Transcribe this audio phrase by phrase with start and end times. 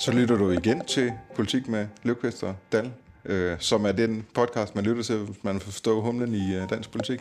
[0.00, 2.90] Så lytter du igen til Politik med Løvqvist og Dal,
[3.24, 6.90] øh, som er den podcast, man lytter til, hvis man forstår humlen i øh, dansk
[6.92, 7.20] politik.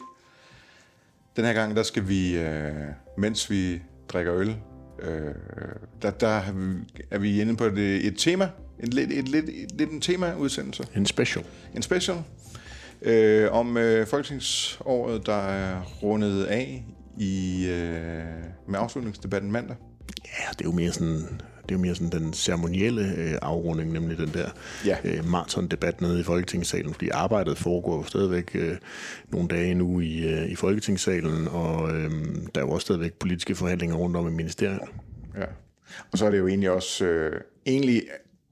[1.36, 2.72] Den her gang, der skal vi, øh,
[3.18, 4.56] mens vi drikker øl,
[5.00, 5.36] øh,
[6.02, 6.42] der, der
[7.12, 8.50] er vi- inde på det, et tema,
[8.80, 11.46] en lidt, et, lidt, et, lidt en tema-udsendelse, En special.
[11.76, 12.18] en special,
[13.02, 16.86] øh, om øh, folketingsåret, der er rundet af
[17.18, 18.24] i, øh,
[18.68, 19.76] med afslutningsdebatten mandag.
[20.26, 21.18] Ja, det er jo mere sådan,
[21.64, 24.50] det er jo mere sådan den ceremonielle øh, afrunding, nemlig den der
[24.86, 24.98] Ja.
[25.04, 28.78] øh, maratondebat nede i Folketingssalen, fordi arbejdet foregår jo stadigvæk øh,
[29.30, 32.12] nogle dage nu i, øh, i Folketingssalen, og øh,
[32.56, 34.80] der er jo også stadigvæk politiske forhandlinger rundt om i ministeriet.
[35.38, 35.46] Ja.
[36.12, 38.04] Og så er det jo egentlig også, øh, egentlig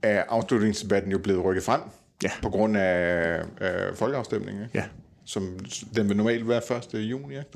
[0.03, 1.81] er afslutningsdebatten jo blevet rykket frem,
[2.23, 2.31] Ja.
[2.41, 4.77] på grund af øh, folkeafstemningen, ikke?
[4.77, 4.83] Ja.
[5.25, 5.59] som
[5.95, 6.61] den vil normalt være
[6.95, 6.99] 1.
[7.09, 7.49] juni, ikke?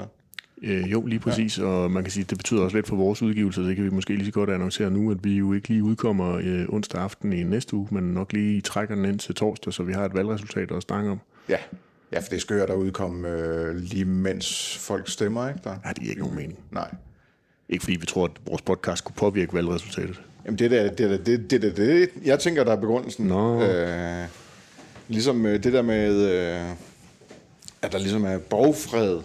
[0.63, 1.63] Øh, jo, lige præcis, ja.
[1.63, 4.15] og man kan sige, det betyder også lidt for vores udgivelse, det kan vi måske
[4.15, 7.43] lige så godt annoncere nu, at vi jo ikke lige udkommer øh, onsdag aften i
[7.43, 10.71] næste uge, men nok lige trækker den ind til torsdag, så vi har et valgresultat
[10.71, 11.19] at snakke om.
[11.49, 11.57] Ja.
[12.11, 15.75] Ja, for det er skørt at udkomme øh, lige mens folk stemmer, ikke der?
[15.85, 16.59] Ja, det er ikke nogen mening.
[16.71, 16.95] Nej.
[17.69, 20.21] Ikke fordi vi tror, at vores podcast kunne påvirke valgresultatet.
[20.45, 23.25] Jamen det der, det det, det, det, det, jeg tænker, der er begrundelsen.
[23.25, 23.63] Nå.
[23.63, 24.25] Øh,
[25.07, 26.69] ligesom øh, det der med, øh,
[27.81, 29.19] at der ligesom er borgfred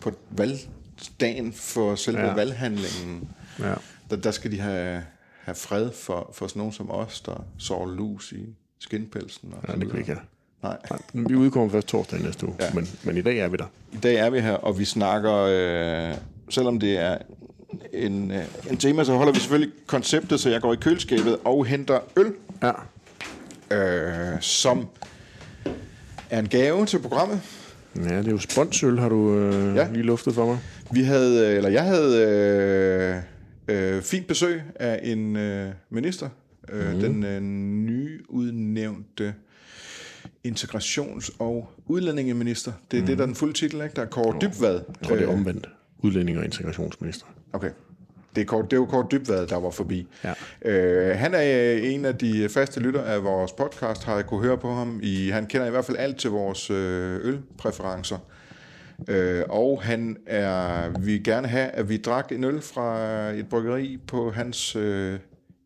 [0.00, 2.34] på valgdagen for selve ja.
[2.34, 3.28] Valghandlingen.
[3.58, 3.74] Ja.
[4.10, 5.02] Der, der skal de have,
[5.44, 8.46] have fred for, for sådan nogen som os, der sår lus i
[8.78, 9.54] skinpelsen.
[9.56, 10.16] Og Ja, det kan vi ikke
[10.62, 10.76] Nej.
[10.88, 10.98] have.
[11.12, 12.72] Nej, vi udkommer først torsdag næste uge, ja.
[12.74, 13.66] men, men i dag er vi der.
[13.92, 16.14] I dag er vi her, og vi snakker, øh,
[16.50, 17.18] selvom det er
[17.92, 21.64] en, øh, en tema, så holder vi selvfølgelig konceptet, så jeg går i køleskabet og
[21.66, 22.72] henter øl, Ja.
[23.76, 24.88] øh, som
[26.30, 27.40] er en gave til programmet.
[27.96, 29.88] Ja, det er jo sponsøl, har du øh, Ja.
[29.92, 30.58] lige luftet for mig.
[30.92, 33.22] Vi havde, øh, eller jeg havde
[33.68, 36.28] øh, øh, fint besøg af en øh, minister,
[36.72, 37.00] øh, mm.
[37.00, 39.34] den øh, nyudnævnte
[40.48, 42.72] integrations- og udlændingeminister.
[42.90, 43.06] Det er mm.
[43.06, 43.94] det, der er den fulde titel, ikke?
[43.96, 44.72] Der er Kåre Dybvad.
[44.74, 45.68] Jeg tror, det er omvendt.
[45.98, 47.26] Udlænding og integrationsminister.
[47.52, 47.70] Okay.
[48.38, 50.06] Det er, Kåre, det Kåre Dybvad, der var forbi.
[50.24, 50.32] Ja.
[50.70, 54.42] Øh, han er øh, en af de faste lytter af vores podcast, har jeg kunne
[54.42, 55.00] høre på ham.
[55.02, 58.18] I, han kender i hvert fald alt til vores øh, ølpræferencer.
[59.08, 63.48] Øh, og han er, vi vil gerne have, at vi drak en øl fra et
[63.48, 65.18] bryggeri på hans øh,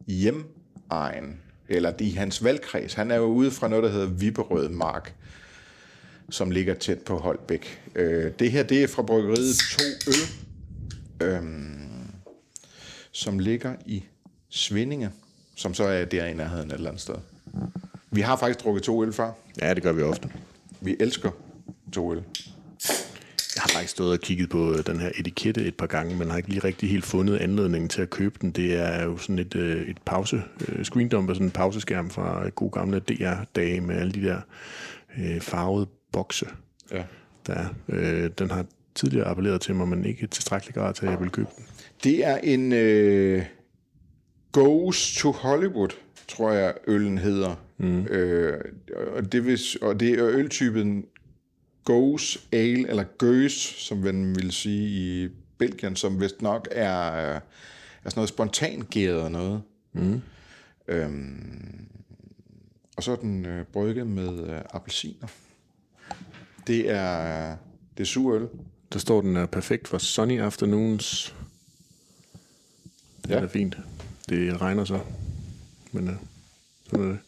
[0.07, 2.95] hjemegn, eller i hans valgkreds.
[2.95, 5.15] Han er jo ude fra noget, der hedder Vipperød Mark,
[6.31, 7.83] som ligger tæt på Holbæk.
[7.95, 10.43] Øh, det her, det er fra bryggeriet To Øl,
[11.29, 11.72] øhm,
[13.13, 14.05] som ligger i
[14.49, 15.11] Svindinge,
[15.57, 17.15] som så er der i nærheden et eller andet sted.
[18.11, 19.31] Vi har faktisk drukket to øl før.
[19.61, 20.29] Ja, det gør vi ofte.
[20.81, 21.31] Vi elsker
[21.93, 22.23] to øl.
[23.57, 26.31] Jeg har faktisk stået og kigget på øh, den her etikette et par gange, men
[26.31, 28.51] har ikke lige rigtig helt fundet anledningen til at købe den.
[28.51, 32.71] Det er jo sådan et, øh, et pause, øh, screendumper, sådan en pauseskærm fra god
[32.71, 34.41] gamle DR-dage med alle de der
[35.19, 36.47] øh, farvede bokse,
[36.93, 37.03] Ja.
[37.47, 37.69] der er.
[37.89, 38.65] Øh, den har
[38.95, 41.65] tidligere appelleret til mig, men ikke i tilstrækkelig grad til, at jeg vil købe den.
[42.03, 43.45] Det er en øh,
[44.53, 45.89] Goes to Hollywood,
[46.29, 47.55] tror jeg øllen hedder.
[47.79, 48.07] Mm.
[48.07, 48.61] Øh,
[49.17, 51.05] og, det vil, og det er øltypen
[51.85, 57.35] Goes Ale, eller Gøs, som man vil sige i Belgien, som vist nok er, øh,
[57.35, 57.41] er
[58.05, 59.63] sådan noget spontangæret noget.
[59.93, 60.21] Mm.
[60.89, 61.87] Øhm,
[62.97, 65.27] og så er den øh, brygget med øh, appelsiner.
[66.67, 67.57] Det er,
[67.97, 68.49] det er sur øl.
[68.93, 71.35] Der står, den er perfekt for sunny afternoons.
[73.25, 73.41] Det er Ja.
[73.41, 73.77] da fint.
[74.29, 75.01] Det regner så.
[75.93, 76.15] Men øh,
[76.91, 77.19] sådan er det.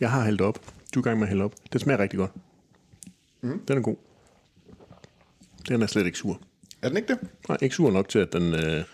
[0.00, 0.58] Jeg har hældt op.
[0.94, 1.52] Du er i gang med at hælde op.
[1.72, 2.30] Det smager rigtig godt.
[3.40, 3.60] Mm.
[3.68, 3.96] Den er god.
[5.68, 6.40] Den er slet ikke sur.
[6.82, 7.18] Er den ikke det?
[7.48, 8.84] Nej, ikke sur nok til, at den, øh,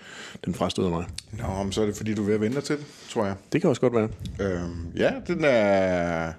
[0.44, 1.04] den frastøder mig.
[1.32, 3.34] Nå, men så er det fordi, du er ved at vente til det, tror jeg.
[3.52, 4.08] Det kan også godt være.
[4.40, 6.32] Øhm, ja, den er,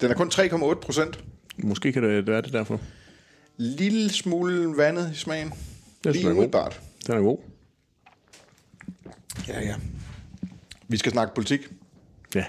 [0.00, 1.24] den er kun 3,8 procent.
[1.56, 2.80] Måske kan det være det derfor.
[3.58, 5.52] Lille smule vandet i smagen.
[6.04, 6.80] Den Lige umiddelbart.
[7.06, 7.38] Den er god.
[9.48, 9.74] Ja, ja.
[10.88, 11.68] Vi skal snakke politik.
[12.34, 12.44] Ja.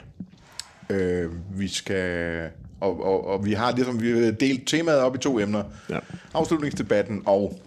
[0.89, 2.49] Øh, vi skal...
[2.79, 5.63] Og, og, og vi har ligesom vi har delt temaet op i to emner.
[5.89, 5.99] Ja.
[6.33, 7.59] Afslutningsdebatten og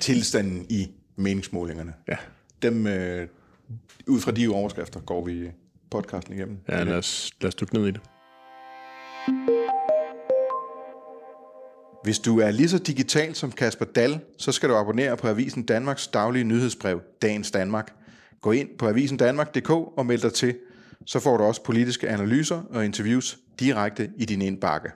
[0.00, 1.94] tilstanden i meningsmålingerne.
[2.08, 2.16] Ja.
[2.62, 3.28] Dem, øh,
[4.06, 5.50] ud fra de overskrifter går vi
[5.90, 6.58] podcasten igennem.
[6.68, 8.00] Ja, lad os, lad os dykke ned i det.
[12.02, 15.62] Hvis du er lige så digital som Kasper Dal, så skal du abonnere på Avisen
[15.62, 17.92] Danmarks daglige nyhedsbrev, Dagens Danmark.
[18.40, 20.56] Gå ind på avisendanmark.dk og meld dig til.
[21.06, 24.88] Så får du også politiske analyser og interviews direkte i din indbakke.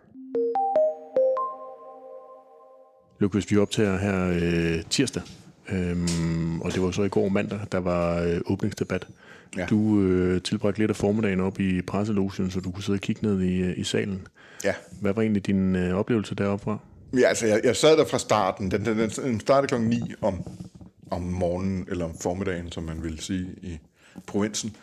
[3.18, 5.22] Lukas, vi optager her øh, tirsdag,
[5.72, 9.06] øhm, og det var så i går mandag, der var øh, åbningsdebat.
[9.56, 9.60] Ja.
[9.60, 9.66] Ja.
[9.66, 13.26] Du øh, tilbragte lidt af formiddagen op i presselogen, så du kunne sidde og kigge
[13.26, 14.26] ned i, øh, i salen.
[14.64, 14.74] Ja.
[15.00, 16.78] Hvad var egentlig din øh, oplevelse deroppe fra?
[17.18, 18.70] Ja, altså, jeg, jeg sad der fra starten.
[18.70, 20.42] Den, den, den startede klokken 9 om,
[21.10, 23.78] om morgenen, eller om formiddagen, som man vil sige i
[24.26, 24.76] provinsen,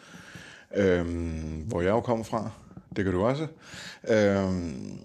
[0.76, 2.52] øhm, hvor jeg jo kommer fra.
[2.96, 3.48] Det kan du også.
[4.10, 5.00] Øhm,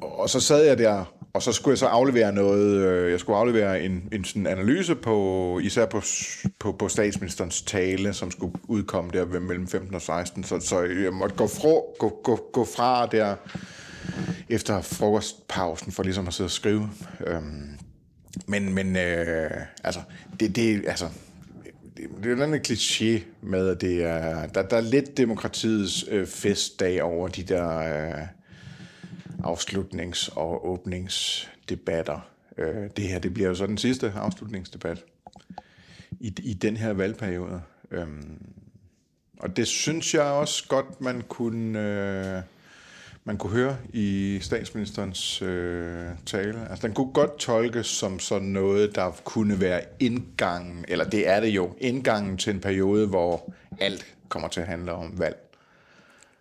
[0.00, 3.38] og så sad jeg der, og så skulle jeg så aflevere noget, øh, jeg skulle
[3.38, 6.02] aflevere en, en sådan analyse på, især på,
[6.58, 11.12] på, på statsministerens tale, som skulle udkomme der mellem 15 og 16, så, så jeg
[11.12, 11.68] måtte gå fra,
[11.98, 13.36] gå, gå, gå fra der
[14.48, 16.90] efter frokostpausen, for ligesom at sidde og skrive.
[17.26, 17.78] Øhm,
[18.46, 19.50] men, men øh,
[19.84, 20.00] altså,
[20.40, 21.08] det, det, altså,
[21.96, 26.04] det, det er jo en kliché med, at det er, der, der er lidt demokratiets
[26.08, 28.26] øh, festdag over de der øh,
[29.44, 32.30] afslutnings- og åbningsdebatter.
[32.58, 35.04] Øh, det her, det bliver jo så den sidste afslutningsdebat
[36.20, 37.62] i, i den her valgperiode.
[37.90, 38.38] Øhm,
[39.38, 42.42] og det synes jeg også godt, man kunne, øh,
[43.30, 46.68] man kunne høre i statsministerens øh, tale.
[46.70, 51.40] Altså, den kunne godt tolkes som sådan noget, der kunne være indgangen, eller det er
[51.40, 55.36] det jo, indgangen til en periode, hvor alt kommer til at handle om valg.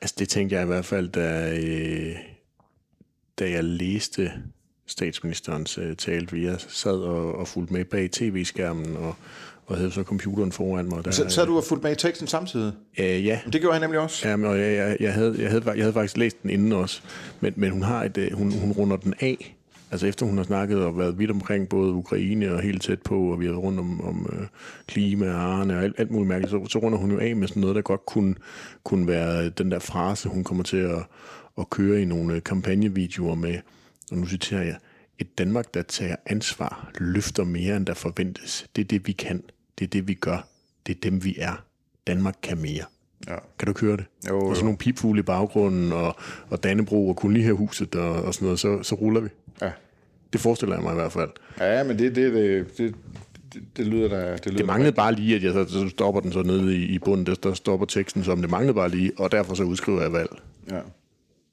[0.01, 2.15] Altså det tænkte jeg i hvert fald, da, øh,
[3.39, 4.31] da jeg læste
[4.86, 9.15] statsministerens øh, tale, fordi jeg sad og, og fulgte med bag tv-skærmen og,
[9.69, 11.06] og havde så computeren foran mig.
[11.06, 12.74] Der, Så, så du har fulgt med i teksten samtidig?
[13.00, 14.30] øh, ja, Det gjorde han nemlig også.
[14.30, 17.01] Jamen, og jeg, jeg, jeg, havde, jeg, havde, jeg havde faktisk læst den inden også,
[17.39, 19.56] men, men hun, har et, øh, hun, hun runder den af.
[19.92, 23.31] Altså efter hun har snakket og været vidt omkring både Ukraine og helt tæt på,
[23.31, 24.48] og vi har været rundt om, om øh,
[24.88, 27.48] klima og arne og alt, alt muligt mærkeligt, så, så runder hun jo af med
[27.48, 28.36] sådan noget, der godt kunne,
[28.83, 31.04] kunne være den der frase, hun kommer til at,
[31.60, 33.56] at køre i nogle øh, kampagnevideoer med,
[34.12, 34.75] og nu citerer jeg,
[35.19, 38.65] et Danmark, der tager ansvar, løfter mere, end der forventes.
[38.75, 39.44] Det er det, vi kan.
[39.80, 40.48] Det er det, vi gør.
[40.88, 41.64] Det er dem, vi er.
[42.08, 42.84] Danmark kan mere.
[43.28, 43.36] Ja.
[43.60, 44.06] Kan du køre det?
[44.30, 44.64] Jo, og så jo.
[44.66, 46.16] nogle pipfugle i baggrunden, og,
[46.50, 49.30] og Dannebro og kolonihavehuset og, og sådan noget, så, så ruller vi.
[49.62, 49.72] Ja.
[50.34, 51.30] Det forestiller jeg mig i hvert fald.
[51.60, 52.96] Ja, men det, det, det, det,
[53.54, 54.31] det, det lyder da...
[54.31, 56.84] Det, lyder Det manglede bare lige, at jeg så, så stopper den så nede i,
[56.84, 60.02] i bunden, der, der stopper teksten som, det manglede bare lige, og derfor så udskriver
[60.02, 60.30] jeg valg
[60.72, 60.80] Ja.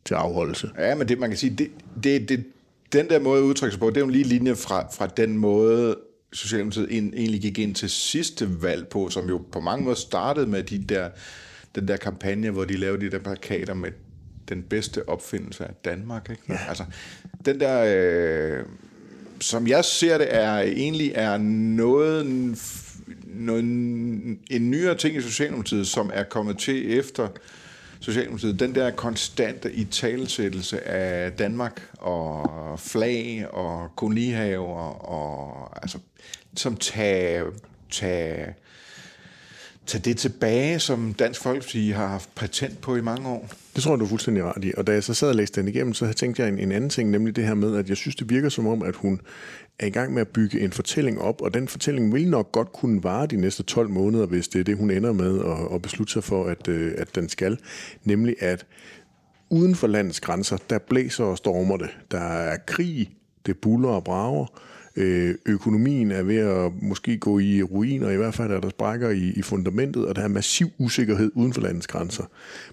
[0.05, 0.71] til afholdelse.
[0.79, 1.71] Ja, men det, man kan sige, det,
[2.05, 2.45] det, det,
[2.93, 5.39] den der måde at udtrykke sig på, det er jo lige linje fra, fra den
[5.39, 5.97] måde,
[6.33, 10.63] Socialdemokratiet egentlig gik ind til sidste valg på, som jo på mange måder startede med
[10.63, 11.11] de der,
[11.75, 13.91] den der kampagne, hvor de lavede de der plakater med
[14.49, 16.31] den bedste opfindelse af Danmark.
[16.31, 16.43] Ikke?
[16.49, 16.59] Ja.
[16.69, 16.85] Altså,
[17.45, 17.85] den der,
[18.59, 18.65] øh,
[19.41, 22.27] som jeg ser det, er egentlig er noget,
[23.25, 23.63] noget,
[24.51, 27.29] en nyere ting i Socialdemokratiet, som er kommet til efter
[28.01, 35.99] Socialdemokratiet, den der konstante i talesættelse af Danmark og flag og kolonihaver og altså
[36.57, 37.43] som tage,
[37.91, 38.55] tage,
[39.87, 43.49] tage det tilbage, som Dansk Folkeparti har haft patent på i mange år.
[43.75, 44.73] Det tror jeg, du er fuldstændig ret i.
[44.77, 46.91] Og da jeg så sad og læste den igennem, så tænkte jeg en, en anden
[46.91, 49.21] ting, nemlig det her med, at jeg synes, det virker som om, at hun
[49.79, 52.73] er i gang med at bygge en fortælling op, og den fortælling vil nok godt
[52.73, 55.83] kunne vare de næste 12 måneder, hvis det er det, hun ender med at, at
[55.83, 57.59] beslutte sig for, at, øh, at den skal.
[58.05, 58.67] Nemlig at
[59.51, 61.91] uden for landets grænser, der blæser og stormer det.
[62.11, 63.11] Der er krig,
[63.47, 64.47] det buller og brager.
[64.97, 69.11] Øh, økonomien er ved at måske gå i ruiner, i hvert fald er der sprækker
[69.11, 72.25] i, i fundamentet, og der er massiv usikkerhed uden for landets grænser.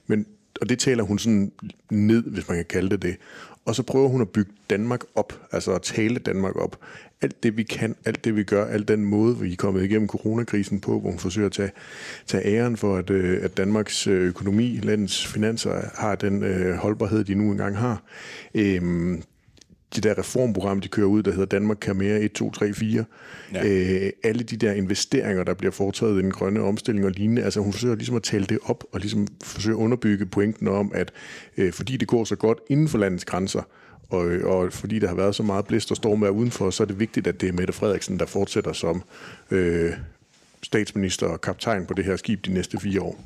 [0.07, 0.25] Men,
[0.61, 1.51] og det taler hun sådan
[1.91, 3.15] ned, hvis man kan kalde det det.
[3.65, 6.79] Og så prøver hun at bygge Danmark op, altså at tale Danmark op.
[7.21, 10.07] Alt det vi kan, alt det vi gør, alt den måde, vi er kommet igennem
[10.07, 11.71] coronakrisen på, hvor hun forsøger at tage,
[12.27, 17.23] tage æren for, at, øh, at Danmarks øh, økonomi, landets finanser har den øh, holdbarhed,
[17.23, 18.03] de nu engang har.
[18.55, 19.23] Øhm,
[19.95, 23.05] det der reformprogram, de kører ud, der hedder Danmark kan mere 1, 2, 3, 4.
[23.53, 23.65] Ja.
[23.65, 27.59] Øh, alle de der investeringer, der bliver foretaget i den grønne omstilling og lignende, altså
[27.59, 31.11] hun forsøger ligesom at tale det op, og ligesom forsøger at underbygge pointen om, at
[31.57, 33.61] øh, fordi det går så godt inden for landets grænser,
[34.09, 36.99] og, og fordi der har været så meget blæst og stormvejr udenfor, så er det
[36.99, 39.03] vigtigt, at det er Mette Frederiksen, der fortsætter som
[39.51, 39.91] øh,
[40.63, 43.23] statsminister og kaptajn på det her skib de næste fire år.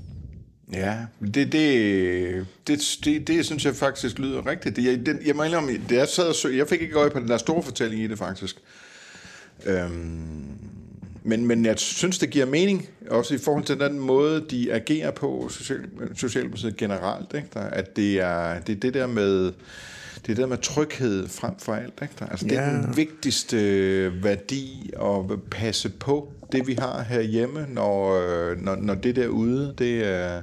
[0.74, 0.96] Ja,
[1.34, 4.76] det, det, det, det, det synes jeg faktisk lyder rigtigt.
[4.76, 7.10] Det, jeg, den, jeg må indrømme, da jeg sad og så, jeg fik ikke øje
[7.10, 8.56] på den der store fortælling i det faktisk.
[9.66, 10.46] Øhm,
[11.24, 15.12] men, men jeg synes, det giver mening, også i forhold til den måde, de agerer
[15.12, 15.80] på social,
[16.16, 17.34] Socialdemokratiet generelt.
[17.36, 17.48] Ikke?
[17.54, 19.54] Der, at det er, det er det der med
[20.26, 21.94] det er det der med tryghed frem for alt.
[22.02, 22.14] Ikke?
[22.20, 22.72] Der, altså, Det er Ja.
[22.74, 23.58] den vigtigste
[24.24, 30.04] værdi at passe på det, vi har herhjemme, når, øh, når, når det derude, det,
[30.04, 30.42] er,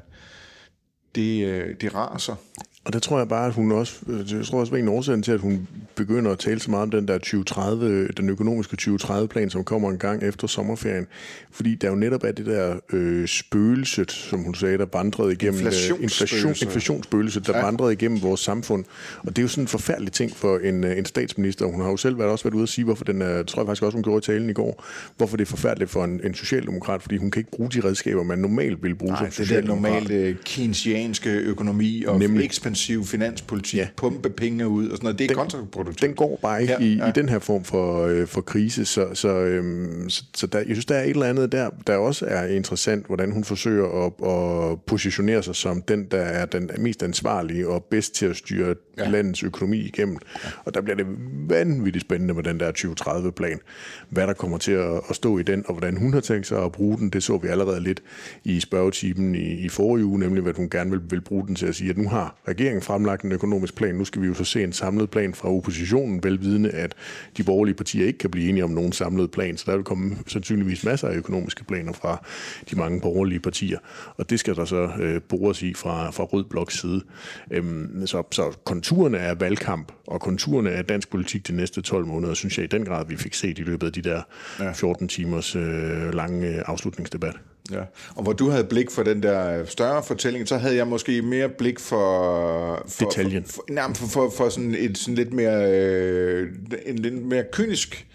[1.14, 2.36] det, øh, det raser.
[2.84, 5.32] Og der tror jeg bare, at hun også, jeg tror også, at en årsag til,
[5.32, 9.64] at hun begynder at tale så meget om den der 2030, den økonomiske 2030-plan, som
[9.64, 11.06] kommer en gang efter sommerferien.
[11.50, 15.54] Fordi der jo netop er det der øh, spøgelset, som hun sagde, der vandrede igennem...
[15.54, 16.20] Inflationsspøgelset.
[16.20, 17.64] Inflation, inflationsspøgelset, der ja.
[17.64, 18.84] vandrede igennem vores samfund.
[19.18, 21.66] Og det er jo sådan en forfærdelig ting for en, en statsminister.
[21.66, 23.66] Hun har jo selv været, også været ude at sige, hvorfor den er, tror jeg
[23.66, 24.84] faktisk også, hun gjorde i talen i går,
[25.16, 28.22] hvorfor det er forfærdeligt for en, en socialdemokrat, fordi hun kan ikke bruge de redskaber,
[28.22, 32.44] man normalt ville bruge Nej, som det er den normale keynesianske økonomi og Nemlig.
[32.74, 33.88] Ekspansiv finanspolitik, ja.
[33.96, 35.18] Pumpe penge ud og sådan noget.
[35.18, 36.02] Det er den, kontraproduktivt.
[36.02, 37.08] Den går bare ikke Ja, i, ja.
[37.08, 40.66] i den her form for, øh, for krise, så, så, øhm, så, så der, jeg
[40.66, 44.12] synes, der er et eller andet der, der også er interessant, hvordan hun forsøger at,
[44.72, 48.74] at positionere sig som den, der er den mest ansvarlige og bedst til at styre
[48.98, 49.08] ja.
[49.08, 50.18] landets økonomi igennem.
[50.44, 50.48] Ja.
[50.64, 51.06] Og der bliver det
[51.48, 53.58] vanvittigt spændende med den der 2030-plan.
[54.08, 56.64] Hvad der kommer til at, at stå i den, og hvordan hun har tænkt sig
[56.64, 58.02] at bruge den, det så vi allerede lidt
[58.44, 61.66] i spørgetimen i, i forrige uge, nemlig hvad hun gerne vil, vil bruge den til
[61.66, 64.44] at sige, at nu har regeringen fremlagt en økonomisk plan, nu skal vi jo så
[64.44, 66.94] se en samlet plan fra oppositionen, velvidende, at
[67.36, 70.16] de borgerlige partier ikke kan blive enige om nogen samlet plan, så der vil komme
[70.26, 72.24] sandsynligvis masser af økonomiske planer fra
[72.70, 73.78] de mange borgerlige partier,
[74.16, 77.02] og det skal der så øh, bores i fra, fra Rød Bloks side.
[77.50, 82.34] Øhm, så, så konturerne af valgkamp og konturerne af dansk politik de næste 12 måneder,
[82.34, 84.22] synes jeg i den grad, vi fik set i løbet af de der
[84.74, 87.34] 14 timers øh, lange øh, afslutningsdebat.
[87.70, 87.80] Ja.
[88.14, 91.48] Og hvor du havde blik for den der større fortælling, så havde jeg måske mere
[91.48, 92.82] blik for...
[92.88, 93.44] for Detaljen.
[93.44, 96.52] For, for, nej, for, for, for sådan et sådan lidt mere, øh,
[96.86, 98.06] en lidt mere kynisk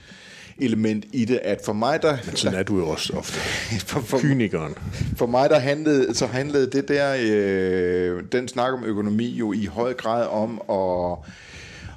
[0.61, 2.17] element i det, at for mig, der...
[2.35, 3.39] Sådan er du jo også ofte.
[3.89, 4.75] for, for, Kynikeren.
[5.17, 9.65] for mig, der handlede, så handlede det der, øh, den snak om økonomi jo i
[9.65, 11.17] høj grad om at,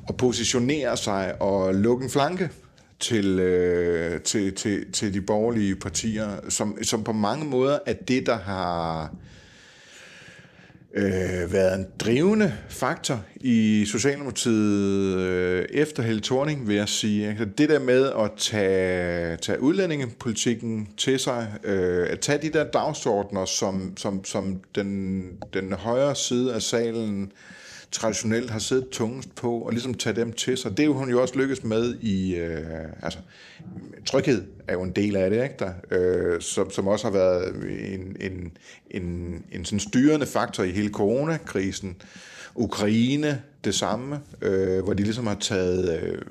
[0.09, 2.51] at positionere sig og lukke en flanke
[3.03, 8.27] til, øh, til, til, til de borgerlige partier, som, som på mange måder er det,
[8.27, 9.15] der har
[10.95, 17.29] øh, været en drivende faktor i Socialdemokratiet øh, efter Helle Thorning, vil jeg sige.
[17.29, 22.65] Altså, Det der med at tage, tage udlændingepolitikken til sig, øh, at tage de der
[22.65, 25.23] dagsordner, som, som, som den,
[25.55, 27.33] den højre side af salen
[27.93, 30.71] traditionelt har siddet tungest på, og ligesom tage dem til sig.
[30.71, 33.19] Det er jo hun jo også lykkes med i, øh, altså,
[34.07, 35.73] tryghed er jo en del af det, ikke der?
[35.91, 37.55] Øh, som, som også har været
[37.95, 38.57] en, en,
[38.91, 41.97] en, en sådan styrende faktor i hele coronakrisen.
[42.55, 46.23] Ukraine, det samme, øh, hvor de ligesom har taget øh,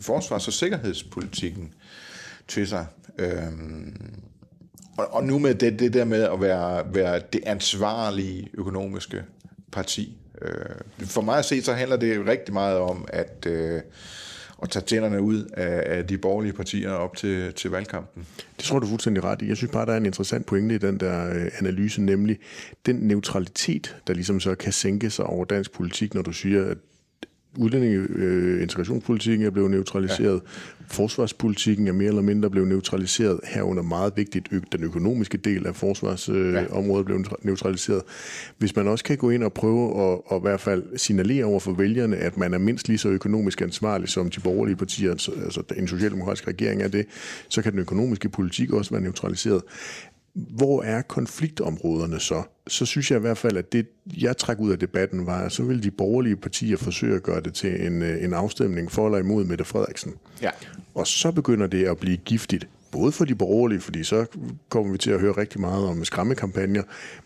[0.00, 1.74] forsvars- og sikkerhedspolitikken
[2.48, 2.86] til sig.
[3.18, 3.42] Øh,
[4.98, 9.22] og, og nu med det, det der med at være, være det ansvarlige økonomiske
[9.72, 10.18] parti.
[10.42, 13.80] Øh, for mig at se, så handler det rigtig meget om at, øh,
[14.62, 18.26] at tage tænderne ud af, af de borgerlige partier op til, til valgkampen.
[18.56, 19.48] Det tror du fuldstændig ret i.
[19.48, 22.38] Jeg synes bare, der er en interessant pointe i den der øh, analyse, nemlig
[22.86, 26.78] den neutralitet, der ligesom så kan sænke sig over dansk politik, når du siger, at
[27.58, 30.84] udlændinge, øh, integrationspolitikken er blevet neutraliseret, ja.
[30.88, 37.04] forsvarspolitikken er mere eller mindre blevet neutraliseret, herunder meget vigtigt, den økonomiske del af forsvarsområdet
[37.10, 37.16] øh, Ja.
[37.16, 38.02] blev neutraliseret.
[38.58, 41.60] Hvis man også kan gå ind og prøve at, at i hvert fald signalere over
[41.60, 45.32] for vælgerne, at man er mindst lige så økonomisk ansvarlig som de borgerlige partier, altså
[45.44, 47.06] altså en socialdemokratisk regering er det,
[47.48, 49.62] så kan den økonomiske politik også være neutraliseret.
[50.36, 52.42] Hvor er konfliktområderne så?
[52.66, 53.86] Så synes jeg i hvert fald, at det,
[54.20, 57.40] jeg træk ud af debatten, var, at så vil de borgerlige partier forsøge at gøre
[57.40, 60.14] det til en, øh, en afstemning for eller imod Mette Frederiksen.
[60.42, 60.50] Ja.
[60.94, 62.68] Og så begynder det at blive giftigt.
[62.90, 64.26] Både for de borgerlige, fordi så
[64.68, 66.82] kommer vi til at høre rigtig meget om skræmmekampagner,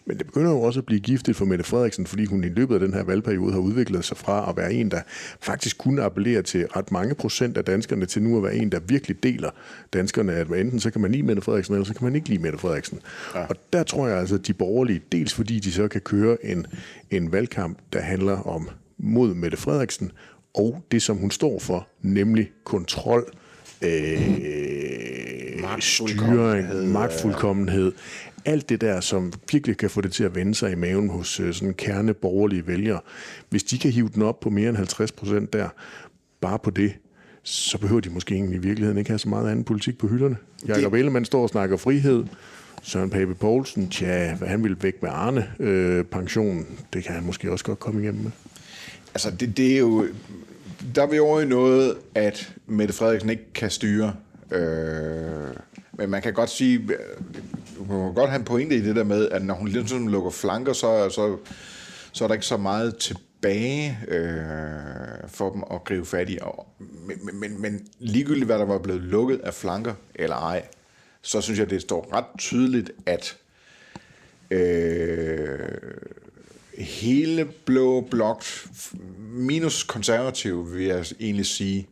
[0.06, 2.74] men det begynder jo også at blive giftigt for Mette Frederiksen, fordi hun i løbet
[2.74, 5.00] af den her valgperiode har udviklet sig fra at være en, der
[5.40, 8.80] faktisk kunne appellere til ret mange procent af danskerne, til nu at være en, der
[8.80, 9.50] virkelig deler
[9.92, 12.42] danskerne, at enten så kan man lide Mette Frederiksen, eller så kan man ikke lide
[12.42, 13.00] Mette Frederiksen.
[13.34, 13.44] Ja.
[13.46, 16.66] Og der tror jeg altså, at de borgerlige, dels fordi de så kan køre en,
[17.10, 20.12] en valgkamp, der handler om mod Mette Frederiksen,
[20.54, 23.32] og det, som hun står for, nemlig kontrol,
[23.82, 25.29] øh,
[25.78, 27.92] styring, magtfuldkommenhed,
[28.44, 31.40] alt det der, som virkelig kan få det til at vende sig i maven hos
[31.40, 33.00] øh, sådan kerne borgerlige vælgere.
[33.48, 35.68] Hvis de kan hive den op på mere end 50 procent der,
[36.40, 36.92] bare på det,
[37.42, 40.36] så behøver de måske egentlig i virkeligheden ikke have så meget anden politik på hylderne.
[40.68, 42.24] Jakob Ellemann står og snakker frihed.
[42.82, 47.24] Søren Pape Poulsen, tja, hvad han ville væk med Arne, øh, pension, det kan han
[47.24, 48.30] måske også godt komme igennem med.
[49.14, 50.06] Altså, det, det er jo...
[50.94, 54.12] Der er vi over i noget, at Mette Frederiksen ikke kan styre.
[54.50, 55.56] Øh,
[55.92, 56.78] men man kan godt sige...
[56.78, 56.88] Øh,
[57.88, 60.30] man kan godt have en pointe i det der med, at når hun ligesom lukker
[60.30, 61.36] flanker, så, så,
[62.12, 66.38] så er der ikke så meget tilbage øh, for dem at gribe fat i.
[66.42, 70.62] Og, men, men- men, men ligegyldigt, hvad der var blevet lukket af flanker eller ej,
[71.22, 73.36] så synes jeg, det står ret tydeligt, at
[74.50, 75.58] øh,
[76.78, 78.44] hele blå blok,
[79.18, 81.86] minus konservativ, vil jeg egentlig sige,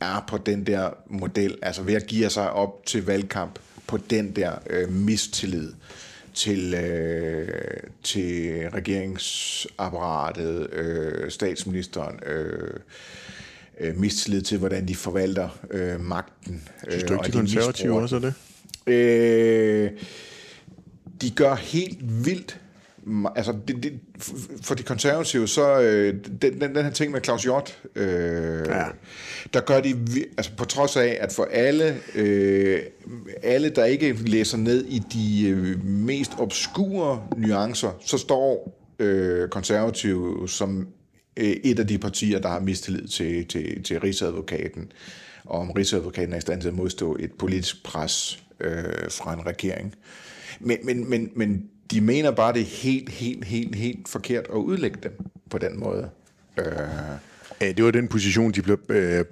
[0.00, 4.36] er på den der model, altså ved at give sig op til valgkamp på den
[4.36, 5.72] der øh, mistillid
[6.34, 7.48] til, øh,
[8.02, 12.70] til regeringsapparatet, øh, statsministeren, øh,
[13.80, 16.68] øh, mistillid til, hvordan de forvalter øh, magten.
[16.88, 18.34] Synes du ikke, og de konservative misbruger også er det?
[18.86, 19.90] Øh,
[21.20, 22.60] de gør helt vildt
[23.36, 24.00] altså det, det,
[24.62, 28.84] for de konservative, så øh, den, den, den her ting med Claus Hjort, øh, ja.
[29.54, 29.96] der gør de,
[30.36, 32.82] altså på trods af, at for alle, øh,
[33.42, 40.48] alle der ikke læser ned i de øh, mest obskure nuancer, så står øh, konservative
[40.48, 40.88] som
[41.36, 44.92] øh, et af de partier, der har mistillid til, til, til Rigsadvokaten,
[45.44, 49.46] og om Rigsadvokaten er i stand til at modstå et politisk pres øh, fra en
[49.46, 49.94] regering.
[50.60, 54.56] Men, men, men, men de mener bare, det er helt, helt, helt, helt forkert at
[54.56, 56.10] udlægge dem på den måde.
[56.58, 56.66] Øh,
[57.60, 59.24] det var den position, de blev øh,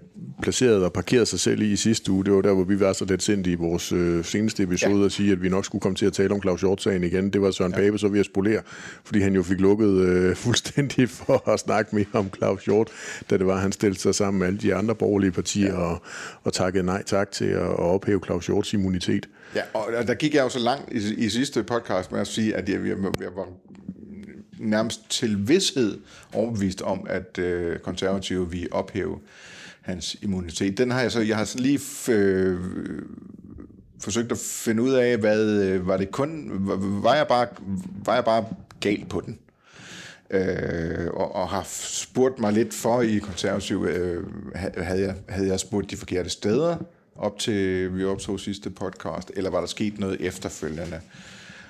[0.43, 2.25] placeret og parkeret sig selv i i sidste uge.
[2.25, 5.05] Det var der, hvor vi var så lidt sendt i vores øh, seneste episode ja.
[5.05, 7.31] at sige, at vi nok skulle komme til at tale om Claus Hjort-sagen igen.
[7.31, 7.79] Det var Søren ja.
[7.79, 8.63] Pape så ved at spolere,
[9.05, 12.89] fordi han jo fik lukket øh, fuldstændig for at snakke mere om Claus Hjort,
[13.31, 15.81] da det var, han stillede sig sammen med alle de andre borgerlige partier ja.
[15.81, 16.03] og,
[16.43, 19.29] og takkede nej tak til at, at ophæve Claus Hjorts immunitet.
[19.55, 22.27] ja, og der- der gik jeg jo så langt i, i sidste podcast med at
[22.27, 23.47] sige, at jeg, jeg, jeg var
[24.59, 25.99] nærmest til vidshed
[26.33, 29.19] overbevist om, at øh, konservative vil ophæve
[29.81, 30.79] hans immunitet.
[30.79, 32.59] Den har jeg så, jeg har lige f- øh,
[34.01, 37.47] forsøgt at finde ud af, hvad øh, var det kun, var- var jeg bare,
[38.05, 38.45] var jeg bare
[38.81, 39.39] gal på den?
[40.31, 45.61] øh, og, og har spurgt mig lidt for i konservativ, øh, havde, jeg, havde jeg
[45.61, 46.77] spurgt de forkerte steder
[47.17, 51.01] op til vi optog sidste podcast, eller var der sket noget efterfølgende?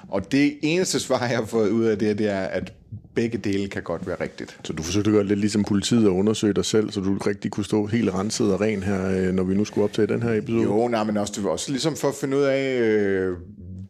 [0.08, 2.72] Og det eneste svar, jeg har fået ud af det, det er, at
[3.14, 4.58] begge dele kan godt være rigtigt.
[4.64, 7.50] Så du forsøgte at gøre lidt ligesom politiet og undersøge dig selv, så du rigtig
[7.50, 10.32] kunne stå helt renset og ren her, øh, når vi nu skulle optage den her
[10.32, 10.62] episode?
[10.62, 13.36] Jo, nej, men også, det var også ligesom for at finde ud af, øh,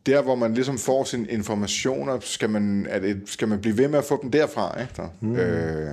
[0.07, 3.99] der hvor man ligesom får sine informationer, skal man, det, skal man blive ved med
[3.99, 5.03] at få dem derfra, ikke?
[5.21, 5.37] Mm.
[5.37, 5.91] Øh,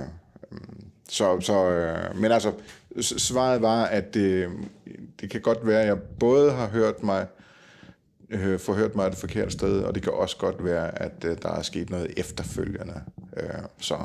[1.08, 2.52] så, så, øh, men altså,
[3.00, 4.48] svaret var, at det,
[5.20, 7.26] det kan godt være, at jeg både har hørt mig,
[8.32, 11.48] øh, forhørt mig det forkerte sted, og det kan også godt være, at øh, der
[11.48, 13.00] er sket noget efterfølgende.
[13.36, 13.48] Øh,
[13.80, 13.96] så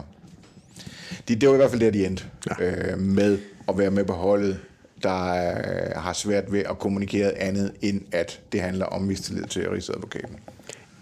[1.28, 2.24] det, det var i hvert fald der, de endte
[2.60, 2.92] ja.
[2.92, 4.60] øh, med at være med på holdet,
[5.04, 9.70] der øh, har svært ved at kommunikere andet, end at det handler om mistillid til
[9.70, 10.36] Rigsadvokaten.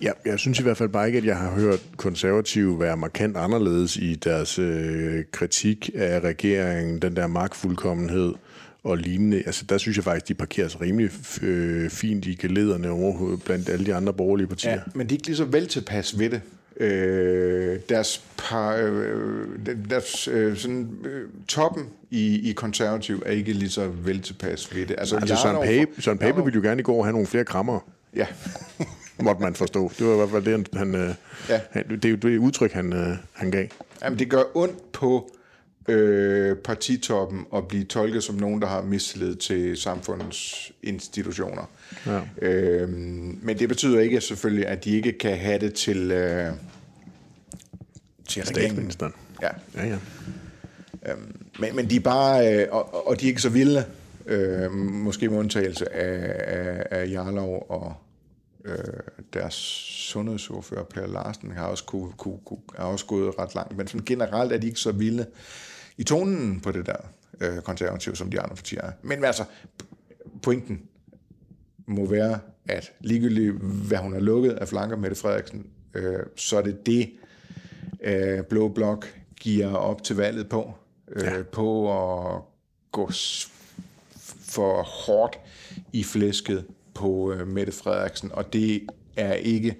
[0.01, 3.37] Ja, jeg synes i hvert fald bare ikke, at jeg har hørt konservative være markant
[3.37, 8.33] anderledes i deres øh, kritik af regeringen, den der magtfuldkommenhed
[8.85, 9.43] og lignende.
[9.45, 13.69] Altså, der synes jeg faktisk, de parkerer sig rimelig øh, fint i gelederne over blandt
[13.69, 14.71] alle de andre borgerlige partier.
[14.71, 16.41] Ja, men de er ikke lige så vel tilpas ved det.
[16.79, 19.47] Øh, deres par, øh,
[19.89, 24.85] deres øh, sådan, øh, toppen i, i konservativ er ikke lige så vel tilpas ved
[24.85, 24.95] det.
[24.97, 27.79] Altså, Søren Jarlov- Pape, Søren Pape ville jo gerne i går have nogle flere krammer,
[28.15, 28.27] Ja,
[29.23, 29.91] måtte man forstå.
[29.99, 31.09] Det var i hvert fald det, han, øh,
[31.49, 31.59] Ja.
[31.71, 33.65] han, det er det udtryk, han, øh, han gav.
[34.03, 35.31] Jamen, det gør ondt på
[35.87, 41.69] øh, partitoppen at blive tolket som nogen, der har mistillid til samfundets institutioner.
[42.05, 42.21] Ja.
[42.41, 42.89] Øh,
[43.41, 46.51] men det betyder ikke selvfølgelig, at de ikke kan have det til, øh,
[48.27, 48.45] til.
[48.45, 49.13] Statsministeren.
[49.41, 49.49] Ja.
[49.75, 49.97] Ja, ja.
[51.59, 53.85] Men, men de er bare, øh, og, og de er ikke så vilde,
[54.25, 57.93] øh, måske med undtagelse af, af, af Jarlov og
[58.65, 58.77] øh,
[59.33, 59.53] deres
[60.09, 64.05] sundhedsordfører Per Larsen har også, kunne, kunne, kunne, er også gået ret langt, men sådan
[64.05, 65.25] generelt er de ikke så vilde
[65.97, 66.97] i tonen på det der
[67.41, 68.91] øh, konservative, som de andre partier er.
[69.01, 69.43] Men altså,
[70.41, 70.81] pointen
[71.85, 76.61] må være, at ligegyldigt hvad hun har lukket af flanker Mette Frederiksen, øh, så er
[76.61, 77.11] det det,
[78.01, 80.73] øh, Blå Blok giver op til valget på.
[81.11, 81.43] Øh, ja.
[81.51, 81.91] På
[82.35, 82.41] at
[82.91, 83.11] gå
[84.25, 85.39] for hårdt
[85.93, 89.75] i flæsket på øh, Mette Frederiksen, og det er ikke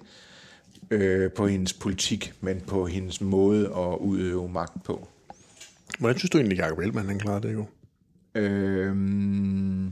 [0.90, 5.08] øh, på hendes politik, men på hendes måde at udøve magt på.
[5.98, 7.66] Hvordan synes du egentlig, Jacob Ellemann han klarede det jo?
[8.34, 9.86] Øhm,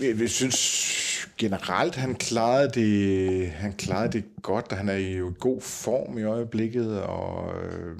[0.00, 5.16] jeg, jeg synes generelt, han klarede det, han klarede det godt, og han er i
[5.16, 7.96] jo god form i øjeblikket, og øh,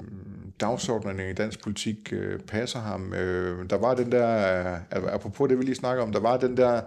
[0.59, 3.13] dagsordenen i dansk politik øh, passer ham.
[3.13, 6.57] Øh, der var den der, øh, apropos det vi lige snakker om, der var den
[6.57, 6.81] der,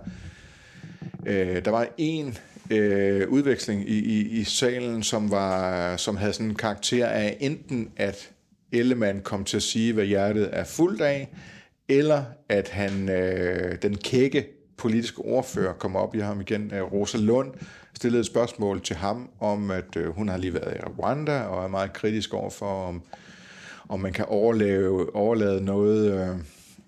[1.27, 2.39] øh, der var en
[2.71, 7.91] øh, udveksling i, i, i salen, som, var, som havde sådan en karakter af enten
[7.97, 8.31] at
[8.73, 11.29] Ellemann kom til at sige, hvad hjertet er fuldt af,
[11.89, 16.75] eller at han, øh, den kække politiske ordfører kom op i ham igen.
[16.75, 17.53] Øh, Rosa Lund
[17.95, 21.65] stillede et spørgsmål til ham om, at øh, hun har lige været i Rwanda og
[21.65, 23.03] er meget kritisk overfor, om,
[23.89, 26.37] om man kan overleve, overlade noget øh,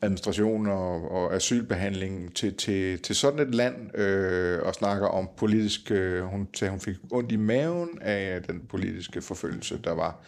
[0.02, 5.90] administration og, og asylbehandling til, til, til sådan et land, øh, og snakker om politisk,
[5.90, 10.20] øh, hun sagde, hun fik ondt i maven af den politiske forfølgelse, der var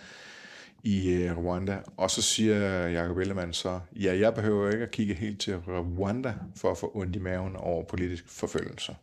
[0.84, 1.76] i øh, Rwanda.
[1.96, 6.32] Og så siger Jacob Ellemann så, ja, jeg behøver ikke at kigge helt til Rwanda
[6.56, 8.96] for at få ondt i maven over politisk forfølgelse.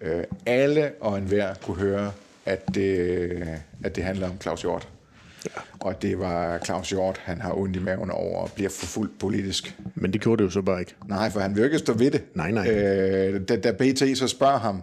[0.00, 2.12] Øh, alle og enhver kunne høre,
[2.46, 4.88] at det, at det handler om Claus Hjort.
[5.44, 5.60] Ja.
[5.80, 9.76] Og det var Claus Hjort, han har ondt i maven over og bliver forfulgt politisk.
[9.94, 10.94] Men det gjorde det jo så bare ikke.
[11.08, 12.22] Nej, for han vil ikke stå ved det.
[12.34, 12.70] Nej, nej.
[12.70, 14.82] Øh, da, da BT så spørger ham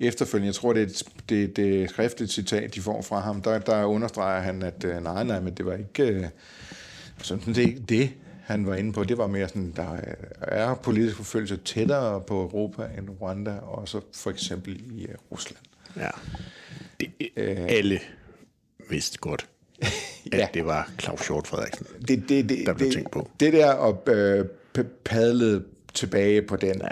[0.00, 3.20] efterfølgende, jeg tror, det er et, det, det er et skriftligt citat, de får fra
[3.20, 6.12] ham, der, der understreger han, at øh, nej, nej, men det var ikke...
[6.12, 6.26] Øh,
[7.22, 8.10] sådan, det er ikke det,
[8.44, 9.04] han var inde på.
[9.04, 10.00] Det var mere sådan, der
[10.40, 15.58] er politisk forfølgelse tættere på Europa end Rwanda, og så for eksempel i uh, Rusland.
[15.96, 16.08] Ja.
[17.00, 18.00] Det, øh, alle
[18.90, 19.46] vidste godt,
[20.32, 20.48] at ja.
[20.54, 23.30] det var Claus Hjort Frederiksen, det, det, det, der blev det, tænkt på.
[23.40, 24.44] Det der og øh,
[25.04, 26.82] padle tilbage på den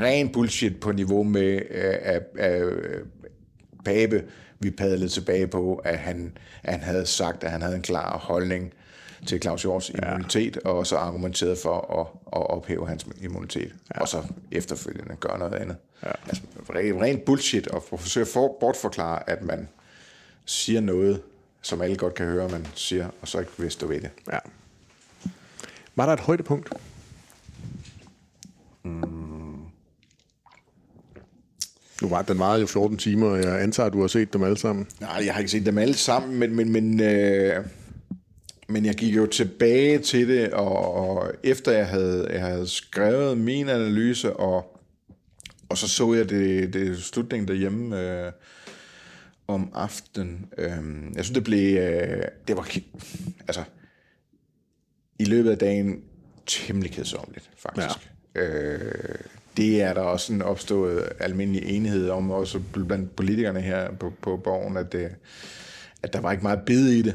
[0.00, 2.62] ren bullshit på niveau med øh, af, af
[3.84, 4.24] Pape,
[4.58, 8.72] vi padlede tilbage på, at han, han havde sagt, at han havde en klar holdning
[9.26, 10.70] til Claus immunitet, ja.
[10.70, 12.06] og så argumenteret for at,
[12.40, 14.00] at ophæve hans immunitet, ja.
[14.00, 15.76] og så efterfølgende gøre noget andet.
[16.02, 16.10] Ja.
[16.28, 16.42] Altså,
[16.76, 19.68] rent bullshit at forsøge at bortforklare, at man
[20.44, 21.22] siger noget,
[21.62, 24.10] som alle godt kan høre, man siger, og så ikke vil stå ved det.
[24.32, 24.38] Ja.
[25.96, 26.72] Var der et højdepunkt?
[28.84, 29.20] Mm.
[32.02, 34.42] Nu var den meget jo 14 timer, og jeg antager, at du har set dem
[34.42, 34.86] alle sammen.
[35.00, 37.64] Nej, jeg har ikke set dem alle sammen, men, men, men, øh,
[38.68, 43.38] men jeg gik jo tilbage til det, og, og efter jeg havde, jeg havde skrevet
[43.38, 44.80] min analyse, og,
[45.68, 48.32] og så så jeg det, det slutningen derhjemme øh,
[49.48, 50.46] om aftenen.
[50.58, 50.70] Øh,
[51.14, 51.78] jeg synes, det blev...
[51.78, 52.76] Øh, det var...
[53.48, 53.64] Altså,
[55.18, 56.02] i løbet af dagen
[56.46, 57.86] temmelig kedsommeligt, faktisk.
[57.86, 58.10] Ja.
[58.34, 58.80] Øh,
[59.56, 64.36] det er der også en opstået almindelig enighed om, også blandt politikerne her på, på
[64.36, 65.10] borgen, at, det,
[66.02, 67.14] at der var ikke meget bid i det.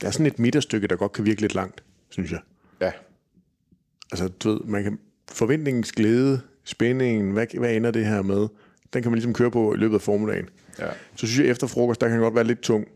[0.00, 2.40] Der er sådan et midterstykke, der godt kan virke lidt langt, synes jeg.
[2.80, 2.90] Ja.
[4.12, 4.98] Altså, du ved, man kan,
[5.30, 8.48] forventningens glæde, spændingen, hvad, hvad ender det her med?
[8.92, 10.48] Den kan man ligesom køre på i løbet af formiddagen.
[10.78, 10.88] Ja.
[11.16, 12.88] Så synes jeg, efter frokost, der kan godt være lidt tung.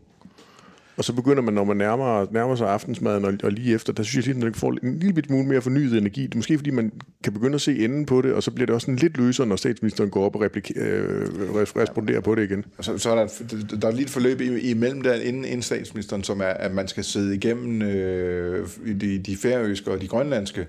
[0.99, 4.03] Og så begynder man, når man nærmer, nærmer sig aftensmaden og, og lige efter, der
[4.03, 6.23] synes jeg at man får en lille smule mere fornyet energi.
[6.23, 6.91] Det er måske, fordi man
[7.23, 9.47] kan begynde at se enden på det, og så bliver det også sådan lidt løsere,
[9.47, 12.65] når statsministeren går op og replike, øh, responderer på det igen.
[12.81, 13.27] Så, så er der,
[13.81, 17.03] der er lige et forløb imellem der, inden, inden statsministeren, som er, at man skal
[17.03, 18.67] sidde igennem øh,
[19.01, 20.67] de, de færøske og de grønlandske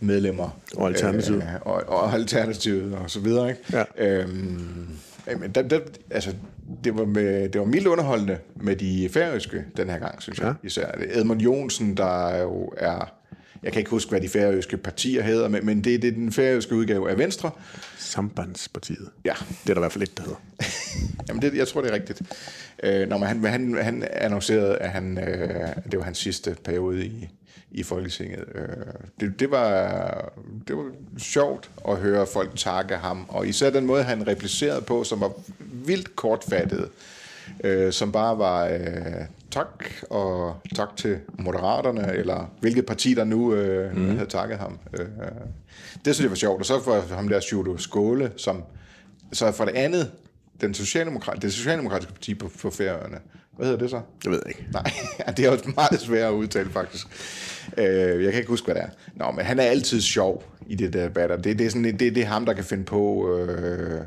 [0.00, 0.58] medlemmer.
[0.76, 1.42] Og alternativet.
[1.42, 3.48] Øh, og, og alternativet og så videre.
[3.48, 3.60] Ikke?
[3.98, 4.20] Ja.
[4.20, 4.88] Øhm,
[5.26, 6.34] men der, der, altså,
[6.84, 10.46] det var, med, det var mildt underholdende med de færøske den her gang, synes jeg.
[10.46, 10.66] Ja.
[10.66, 13.12] Især Edmund Jonsen, der jo er...
[13.62, 16.32] Jeg kan ikke huske, hvad de færøske partier hedder, men, men det, det er den
[16.32, 17.50] færøske udgave af Venstre.
[17.98, 19.08] Sambandspartiet.
[19.24, 19.32] Ja.
[19.64, 20.38] Det er der i hvert fald lidt, der hedder.
[21.28, 22.22] Jamen, det, jeg tror, det er rigtigt.
[22.82, 27.06] Øh, når man, han, han, han annoncerede, at han, øh, det var hans sidste periode
[27.06, 27.28] i,
[27.74, 28.44] i Folketinget.
[28.54, 28.66] Øh,
[29.20, 30.32] det, det, var,
[30.68, 35.04] det var sjovt at høre folk takke ham, og især den måde, han replicerede på,
[35.04, 36.88] som var vildt kortfattet,
[37.64, 43.54] øh, som bare var øh, tak, og tak til Moderaterne, eller hvilket parti, der nu
[43.54, 44.16] øh, mm.
[44.16, 44.78] havde takket ham.
[44.98, 45.06] Øh,
[46.04, 46.60] det synes jeg var sjovt.
[46.60, 48.62] Og så for ham der Sjudo Skåle, som
[49.32, 50.10] så for det andet,
[50.60, 53.18] den socialdemokrat, det socialdemokratiske parti på, på Færøerne,
[53.56, 54.00] hvad hedder det så?
[54.22, 54.70] Det ved jeg ikke.
[54.72, 54.92] Nej,
[55.36, 57.06] det er jo meget svært at udtale, faktisk.
[57.78, 58.88] Øh, jeg kan ikke huske, hvad det er.
[59.14, 61.36] Nå, men han er altid sjov i det der debatter.
[61.36, 63.30] Det, det, er sådan, det, det er ham, der kan finde på...
[63.38, 64.00] Øh,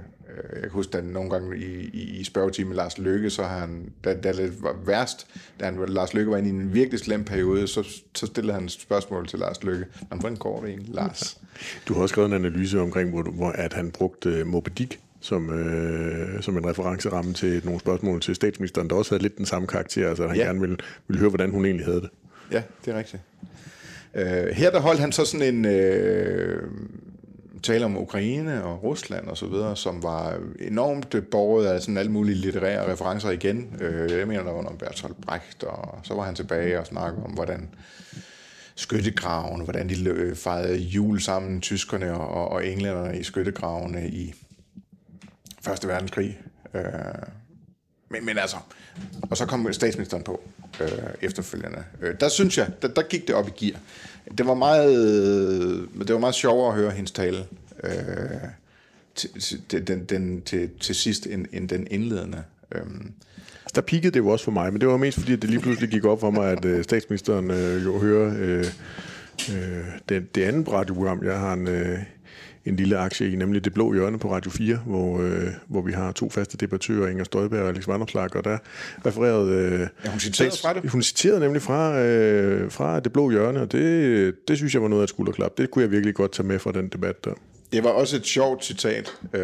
[0.54, 3.60] jeg kan huske, at nogle gange i, i, i spørgetimen med Lars Løkke, så har
[3.60, 5.28] han, da, da det var værst,
[5.60, 8.66] da han, Lars Lykke var inde i en virkelig slem periode, så, så stillede han
[8.66, 9.86] et spørgsmål til Lars Løkke.
[10.10, 11.42] Men hvordan går det egentlig, Lars?
[11.88, 15.50] Du har også skrevet en analyse omkring, hvor, hvor at han brugte Moby Dick som,
[15.50, 19.68] øh, som en referenceramme til nogle spørgsmål til statsministeren, der også havde lidt den samme
[19.68, 20.44] karakter, altså han ja.
[20.46, 20.78] gerne ville,
[21.08, 22.10] ville høre, hvordan hun egentlig havde det.
[22.52, 23.24] Ja, det er rigtigt.
[24.14, 24.22] Uh,
[24.54, 26.70] her der holdt han så sådan en uh,
[27.64, 32.12] tale om Ukraine og Rusland og så videre, som var enormt borget af sådan alle
[32.12, 33.78] mulige litterære referencer igen.
[33.82, 37.24] Uh, jeg mener, der var noget Bertolt Brecht, og så var han tilbage og snakkede
[37.26, 37.70] om, hvordan
[38.76, 44.34] skyttegravene, hvordan de fejrede jul sammen, tyskerne og, og englænderne i skyttegravene i
[45.68, 46.40] Første Verdenskrig.
[46.74, 46.84] Øh,
[48.10, 48.58] men, men altså,
[49.30, 50.42] og så kom statsministeren på
[50.82, 50.90] øh,
[51.22, 51.84] efterfølgende.
[52.02, 53.80] Øh, der synes jeg, der, der gik det op i gear.
[54.38, 54.90] Det var meget,
[56.00, 57.46] det var meget sjovere at høre hendes tale.
[57.84, 57.92] Øh,
[59.16, 62.44] til, til, den, den, til, til sidst end, end den indledende.
[62.72, 62.82] Øh.
[62.82, 65.50] Altså, der pikkede det jo også for mig, men det var mest fordi, at det
[65.50, 68.66] lige pludselig gik op for mig, at øh, statsministeren øh, jo hører øh,
[69.56, 72.00] øh, det, det andet radioprogram, jeg har en, øh,
[72.68, 75.92] en lille aktie i, nemlig Det Blå Hjørne på Radio 4, hvor, øh, hvor vi
[75.92, 78.58] har to faste debattører, Inger Støjberg og Alex Vanderslag, og der
[79.06, 79.52] refererede...
[79.52, 80.90] Øh, ja, hun citerede fra det.
[80.90, 84.88] Hun citerede nemlig fra, øh, fra Det Blå Hjørne, og det, det synes jeg var
[84.88, 85.58] noget af et skulderklap.
[85.58, 87.34] Det kunne jeg virkelig godt tage med fra den debat der.
[87.72, 89.14] Det var også et sjovt citat.
[89.34, 89.42] Øh,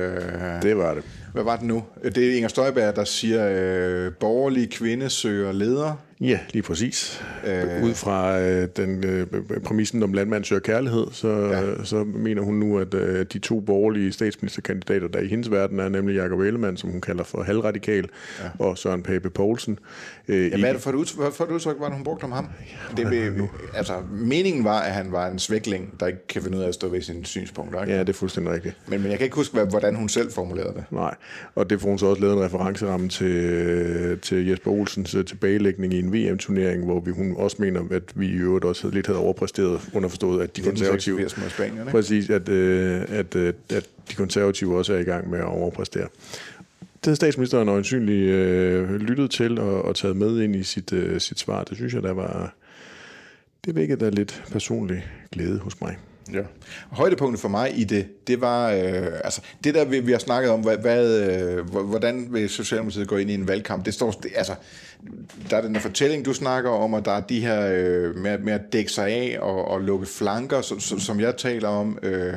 [0.61, 1.03] det var det.
[1.33, 1.83] Hvad var det nu?
[2.03, 5.95] Det er Inger Støjberg, der siger, øh, borgerlige kvinde søger leder.
[6.23, 7.23] Ja, lige præcis.
[7.45, 9.27] Øh, Ud fra øh, den øh,
[9.63, 11.83] præmissen om landmand søger kærlighed, så, ja.
[11.83, 15.89] så mener hun nu, at øh, de to borgerlige statsministerkandidater, der i hendes verden er,
[15.89, 18.09] nemlig Jakob Ellemann, som hun kalder for halvradikal,
[18.43, 18.49] ja.
[18.59, 19.79] og Søren Pape Poulsen.
[20.27, 22.31] Øh, ja, hvad er det for et udtryk, for et udtryk var, hun brugte om
[22.31, 22.47] ham?
[22.97, 26.57] Ja, det, vil, altså, meningen var, at han var en svækling, der ikke kan finde
[26.57, 27.81] ud af at stå ved sine synspunkter.
[27.81, 27.93] Ikke?
[27.93, 28.77] Ja, det er fuldstændig rigtigt.
[28.87, 30.83] Men, men jeg kan ikke huske, hvordan hun selv formulerede det.
[30.91, 31.15] Nej,
[31.55, 35.93] og det får hun så også lavet en referenceramme til, til Jesper Olsens øh, tilbagelægning
[35.93, 39.19] i en VM-turnering, hvor vi, hun også mener, at vi i øvrigt også lidt havde
[39.19, 41.29] overpræsteret, underforstået, at de konservative...
[41.29, 41.91] Spanien, ikke?
[41.91, 46.07] Præcis, at, øh, at, øh, at de konservative også er i gang med at overpræstere.
[46.79, 51.21] Det har statsministeren øjensynligt øh, lyttet til og, og taget med ind i sit, øh,
[51.21, 51.63] sit svar.
[51.63, 52.55] Det synes jeg, der var...
[53.65, 55.97] Det vækkede der lidt personlig glæde hos mig.
[56.33, 56.41] Ja.
[56.91, 60.51] Højdepunktet for mig i det, det var øh, altså det der vi, vi har snakket
[60.51, 63.85] om, hvad, hvad, øh, hvordan vil Socialdemokratiet gå ind i en valgkamp.
[63.85, 64.55] Det står det, altså
[65.49, 68.37] der er den der fortælling du snakker om, og der er de her øh, med,
[68.37, 71.99] med at dække sig af og, og lukke flanker, som, som, som jeg taler om.
[72.03, 72.33] Øh,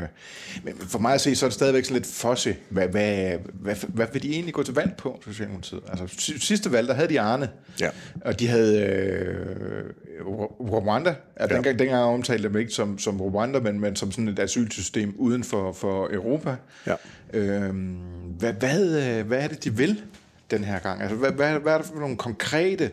[0.65, 2.57] men for mig at se, så er det stadigvæk sådan lidt fosse.
[2.69, 5.81] Hvad, hvad, hvad, hvad, vil de egentlig gå til valg på, Socialdemokratiet?
[5.89, 7.49] Altså sidste valg, der havde de Arne,
[7.81, 7.91] ja.
[8.21, 10.27] og de havde øh,
[10.61, 11.15] Rwanda.
[11.41, 15.15] Ja, dengang, dengang omtalte dem ikke som, som Rwanda, men, men som sådan et asylsystem
[15.19, 16.57] uden for, for Europa.
[16.87, 16.95] Ja.
[17.33, 17.97] Øhm,
[18.39, 20.03] hvad, hvad, hvad er det, de vil
[20.51, 21.03] den her gang?
[21.03, 22.91] Altså, hvad, hvad, hvad er det for nogle konkrete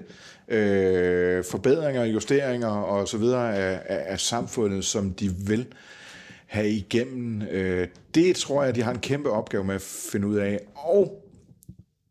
[0.48, 5.66] øh, forbedringer, justeringer og så videre af, af, af samfundet, som de vil
[6.46, 7.42] have igennem?
[7.42, 10.60] Øh, det tror jeg, de har en kæmpe opgave med at finde ud af.
[10.76, 11.24] Og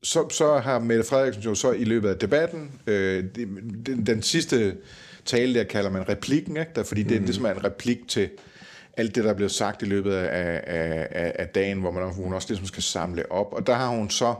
[0.02, 3.24] så, så har Mette Frederiksen jo så i løbet af debatten, øh,
[3.86, 4.76] den, den sidste
[5.24, 6.72] tale der kalder man replikken, ikke?
[6.74, 7.26] Der, fordi det, mm.
[7.26, 8.30] det er en replik til
[8.96, 12.32] alt det, der er blevet sagt i løbet af, af, af dagen, hvor man hun
[12.32, 13.52] også ligesom skal samle op.
[13.52, 14.34] Og der har hun så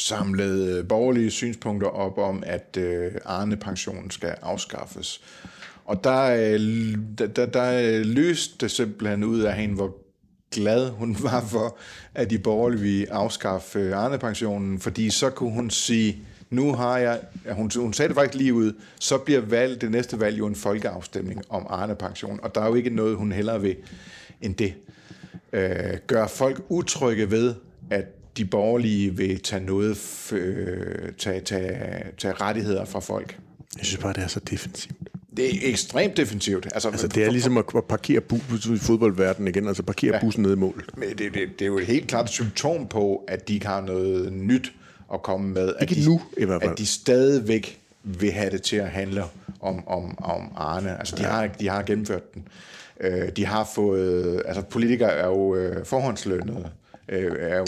[0.00, 5.20] samlet øh, borgerlige synspunkter op om, at øh, Arne-pensionen skal afskaffes.
[5.84, 9.96] Og der, øh, der, der, der øh, løste det simpelthen ud af hende, hvor
[10.50, 11.76] glad hun var for,
[12.14, 16.18] at de borgerlige ville afskaffe øh, Arne-pensionen, fordi så kunne hun sige,
[16.50, 20.20] nu har jeg, hun, hun sagde det faktisk lige ud, så bliver valg, det næste
[20.20, 23.76] valg jo en folkeafstemning om Arne-pension, og der er jo ikke noget, hun hellere vil
[24.40, 24.74] end det.
[25.52, 27.54] Øh, gør folk utrygge ved,
[27.90, 28.04] at
[28.40, 29.98] de borgerlige vil tage noget,
[30.32, 33.38] øh, tage, tage, tage rettigheder fra folk.
[33.76, 34.96] Jeg synes bare, det er så defensivt.
[35.36, 36.68] Det er ekstremt defensivt.
[36.74, 40.20] Altså, altså det er ligesom at parkere bu- i fodboldverdenen igen, altså parkere ja.
[40.20, 40.84] bussen ned i mål.
[40.96, 43.80] Men det, det, det er jo et helt klart symptom på, at de ikke har
[43.80, 44.72] noget nyt
[45.14, 45.74] at komme med.
[45.80, 46.72] Ikke at de, nu, i hvert fald.
[46.72, 49.22] At de stadigvæk vil have det til at handle
[49.60, 50.98] om, om, om Arne.
[50.98, 51.28] Altså, de, ja.
[51.28, 52.48] har, de har gennemført den.
[53.00, 54.42] Øh, de har fået...
[54.46, 56.70] Altså, politikere er jo øh, forhåndslønnede.
[57.10, 57.66] Øh, er jo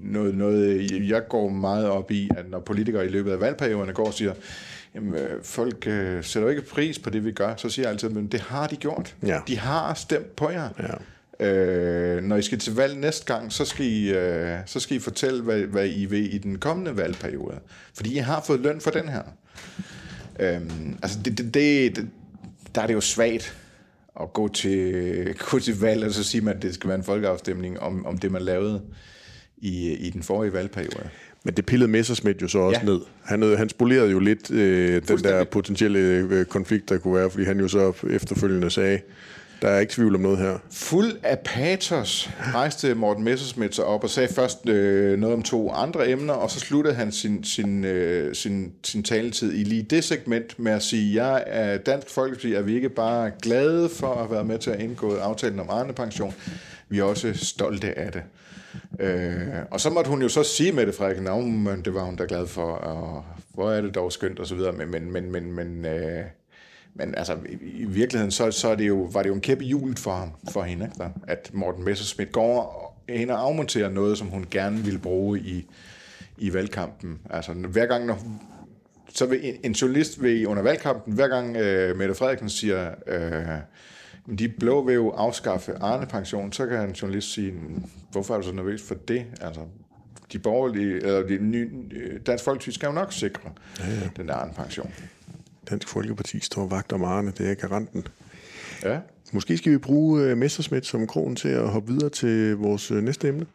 [0.00, 4.06] noget, noget, jeg går meget op i, at når politikere i løbet af valgperioderne går
[4.06, 4.34] og siger,
[4.94, 8.08] jamen, folk øh, sætter jo ikke pris på det, vi gør, så siger jeg altid,
[8.08, 9.14] men det har de gjort.
[9.26, 9.40] Ja.
[9.48, 10.68] De har stemt på jer.
[10.78, 10.94] Ja.
[11.40, 15.00] Øh, når I skal til valg næste gang, så skal I, øh, så skal I
[15.00, 17.58] fortælle, hvad, hvad I vil i den kommende valgperiode.
[17.94, 19.22] Fordi I har fået løn for den her.
[20.40, 20.60] Øh,
[21.02, 22.08] altså, det, det, det,
[22.74, 23.56] der er det jo svagt
[24.20, 27.80] at gå til, gå til valg, og så sige, at det skal være en folkeafstemning
[27.80, 28.82] om, om det, man lavede
[29.56, 31.08] i, i den forrige valgperiode.
[31.44, 32.86] Men det pillede Messersmith jo så også ja.
[32.86, 33.00] ned.
[33.24, 37.44] Han, han spolerede jo lidt øh, den der potentielle øh, konflikt, der kunne være, fordi
[37.44, 39.00] han jo så efterfølgende sagde,
[39.64, 40.58] der er ikke tvivl om noget her.
[40.70, 45.70] Fuld af patos rejste Morten Messerschmidt sig op og sagde først øh, noget om to
[45.70, 50.04] andre emner, og så sluttede han sin, sin, øh, sin, sin taletid i lige det
[50.04, 54.18] segment med at sige, jeg er Dansk Folkeparti, er vi ikke bare glade for at
[54.18, 56.34] have været med til at indgå aftalen om Arne Pension,
[56.88, 58.22] vi er også stolte af det.
[59.00, 61.16] Øh, og så måtte hun jo så sige med det, Frederik,
[61.78, 63.24] at det var hun da glad for, og
[63.54, 66.24] hvor er det dog skønt, og så videre, men, men, men, men, men øh,
[66.94, 69.98] men altså, i, virkeligheden, så, så er det jo, var det jo en kæppe hjulet
[69.98, 71.10] for ham, for hende, ikke?
[71.26, 75.66] at Morten Messerschmidt går ind og afmonterer noget, som hun gerne ville bruge i,
[76.38, 77.18] i valgkampen.
[77.30, 78.18] Altså, hver gang, når,
[79.08, 84.38] så vil en, en journalist vil under valgkampen, hver gang øh, Mette Frederiksen siger, øh,
[84.38, 87.54] de blå vil jo afskaffe Arne-pension, så kan en journalist sige,
[88.12, 89.26] hvorfor er du så nervøs for det?
[89.40, 89.60] Altså,
[90.32, 91.70] de borgerlige, eller de nye,
[92.26, 94.08] Dansk Folkeparti skal jo nok sikre ja, ja.
[94.16, 94.92] den der Arne-pension.
[95.70, 98.06] Dansk Folkeparti står vagt om Arne, det er garanten.
[98.84, 98.98] Ja.
[99.32, 103.02] Måske skal vi bruge uh, Messerschmidt som kronen til at hoppe videre til vores uh,
[103.02, 103.46] næste emne.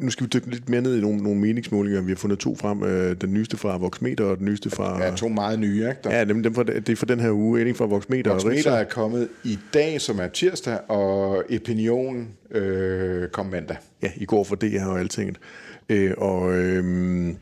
[0.00, 2.00] Nu skal vi dykke lidt mere ned i nogle, nogle meningsmålinger.
[2.00, 2.82] Vi har fundet to frem.
[2.82, 5.04] Øh, den nyeste fra Voxmeter og den nyeste fra...
[5.04, 6.00] Ja, to meget nye, ikke?
[6.04, 6.16] Der...
[6.16, 7.68] Ja, dem, dem fra, det er fra den her uge.
[7.68, 8.32] En fra Voxmeter.
[8.32, 13.76] Voxmeter er kommet i dag, som er tirsdag, og Opinion øh, kom mandag.
[14.02, 15.36] Ja, i går for DR og alting.
[15.88, 16.52] Øh, og...
[16.52, 17.34] Øh,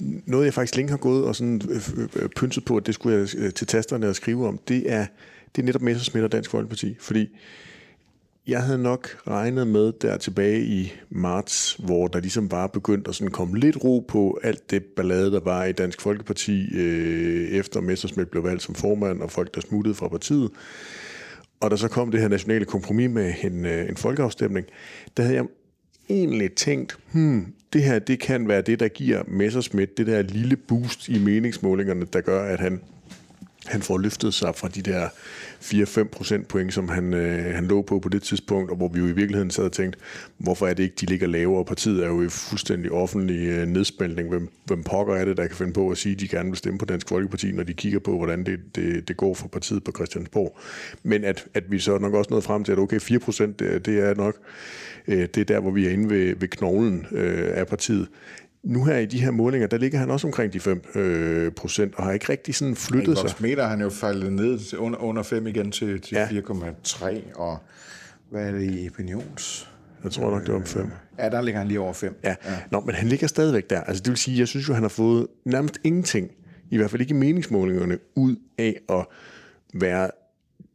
[0.00, 2.86] noget, jeg faktisk længe har gået og sådan øh, pyntet øh, øh, pynset på, at
[2.86, 5.06] det skulle jeg til tasterne at skrive om, det er,
[5.56, 6.96] det er netop Messersmith og Dansk Folkeparti.
[7.00, 7.28] Fordi
[8.46, 13.14] jeg havde nok regnet med der tilbage i marts, hvor der ligesom bare begyndte at
[13.14, 17.80] sådan komme lidt ro på alt det ballade, der var i Dansk Folkeparti, øh, efter
[17.80, 20.50] Messersmith blev valgt som formand, og folk, der smuttede fra partiet.
[21.60, 24.66] Og der så kom det her nationale kompromis med en, øh, en folkeafstemning,
[25.16, 25.46] der havde jeg
[26.08, 30.56] egentlig tænkt, hmm, det her det kan være det, der giver Messerschmidt det der lille
[30.56, 32.80] boost i meningsmålingerne, der gør, at han
[33.66, 35.08] han får løftet sig fra de der
[35.60, 39.06] 4-5 procentpoint, som han, øh, han lå på på det tidspunkt, og hvor vi jo
[39.06, 39.98] i virkeligheden sad og tænkte,
[40.38, 41.64] hvorfor er det ikke, de ligger lavere?
[41.64, 44.28] Partiet er jo i fuldstændig offentlig øh, nedspænding.
[44.28, 46.56] Hvem, hvem pokker er det, der kan finde på at sige, at de gerne vil
[46.56, 49.84] stemme på Dansk Folkeparti, når de kigger på, hvordan det, det, det går for partiet
[49.84, 50.58] på Christiansborg.
[51.02, 53.86] Men at, at vi så nok også nåede frem til, at okay, 4 procent, det,
[53.86, 54.36] det er nok
[55.06, 58.08] det er der, hvor vi er inde ved, ved knoglen øh, af partiet
[58.66, 61.94] nu her i de her målinger, der ligger han også omkring de 5 øh, procent,
[61.94, 63.30] og har ikke rigtig sådan flyttet sig.
[63.40, 66.26] meter han jo faldet ned under, under 5 igen til, til ja.
[66.26, 67.58] 4,3, og
[68.30, 69.70] hvad er det i opinions?
[70.04, 70.90] Jeg tror nok, det var om 5.
[71.18, 72.16] Ja, der ligger han lige over 5.
[72.24, 72.34] Ja.
[72.44, 72.58] ja.
[72.70, 73.80] Nå, men han ligger stadigvæk der.
[73.80, 76.30] Altså det vil sige, jeg synes jo, han har fået nærmest ingenting,
[76.70, 79.06] i hvert fald ikke meningsmålingerne, ud af at
[79.74, 80.10] være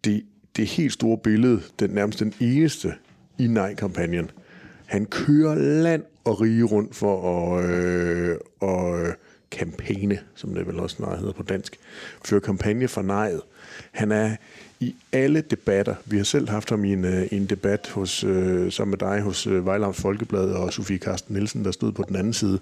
[0.03, 0.23] det,
[0.55, 2.93] det helt store billede, den nærmest den eneste
[3.41, 4.31] i nej-kampagnen.
[4.85, 9.13] Han kører land og rige rundt for at, øh, og, øh,
[9.51, 11.79] kampagne, som det vel også snart hedder på dansk,
[12.25, 13.41] føre kampagne for nejet.
[13.91, 14.35] Han er
[14.79, 15.95] i alle debatter.
[16.05, 19.21] Vi har selv haft ham i en, øh, en debat hos, øh, sammen med dig
[19.21, 22.59] hos øh, Vejlams Folkeblad og Sofie Karsten Nielsen, der stod på den anden side.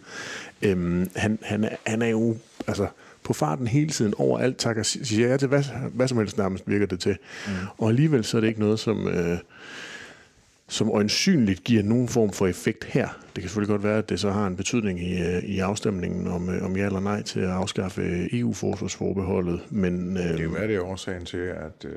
[0.62, 2.36] Øhm, han, han, er, han er jo
[2.68, 2.88] altså,
[3.24, 5.63] på farten hele tiden overalt, takker, siger ja til hvad,
[5.94, 7.18] hvad som helst nærmest virker det til.
[7.48, 7.54] Mm.
[7.78, 9.08] Og alligevel så er det ikke noget, som...
[9.08, 9.38] Øh,
[10.69, 13.08] som øjensynligt giver nogen form for effekt her.
[13.36, 16.27] Det kan selvfølgelig godt være, at det så har en betydning i, øh, i afstemningen
[16.27, 19.62] om, øh, om ja eller nej til at afskaffe EU-forsvarsforbeholdet.
[19.69, 21.91] Men, øh, det er det årsagen til, at øh,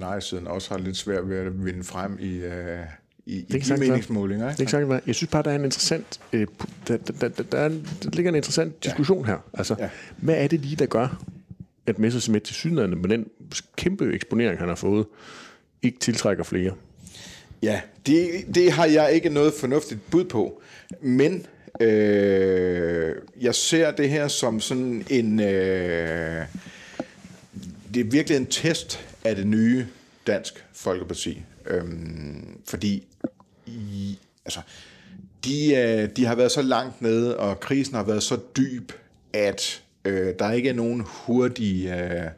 [0.00, 2.78] nej-siden også har lidt svært ved at vinde frem i, øh,
[3.26, 4.50] i, i de meningsmålinger.
[4.50, 4.64] Ikke?
[4.64, 6.46] Det er ikke Jeg synes bare, der er en interessant, øh,
[6.88, 7.68] der, der, der, der, er,
[8.02, 9.26] der ligger en interessant diskussion ja.
[9.26, 9.38] her.
[9.52, 9.90] Altså, ja.
[10.16, 11.22] hvad er det lige, der gør,
[11.86, 13.26] at Messerschmidt til synligheden med den
[13.76, 15.06] kæmpe eksponering, han har fået,
[15.82, 16.72] ikke tiltrækker flere?
[17.62, 20.62] Ja, det, det har jeg ikke noget fornuftigt bud på,
[21.00, 21.46] men
[21.80, 25.40] øh, jeg ser det her som sådan en...
[25.40, 26.46] Øh,
[27.94, 29.86] det er virkelig en test af det nye
[30.26, 31.42] Dansk Folkeparti.
[31.66, 33.06] Øhm, fordi
[33.66, 34.60] i, altså,
[35.44, 38.92] de, øh, de har været så langt nede, og krisen har været så dyb,
[39.32, 42.30] at øh, der ikke er nogen hurtige, øh,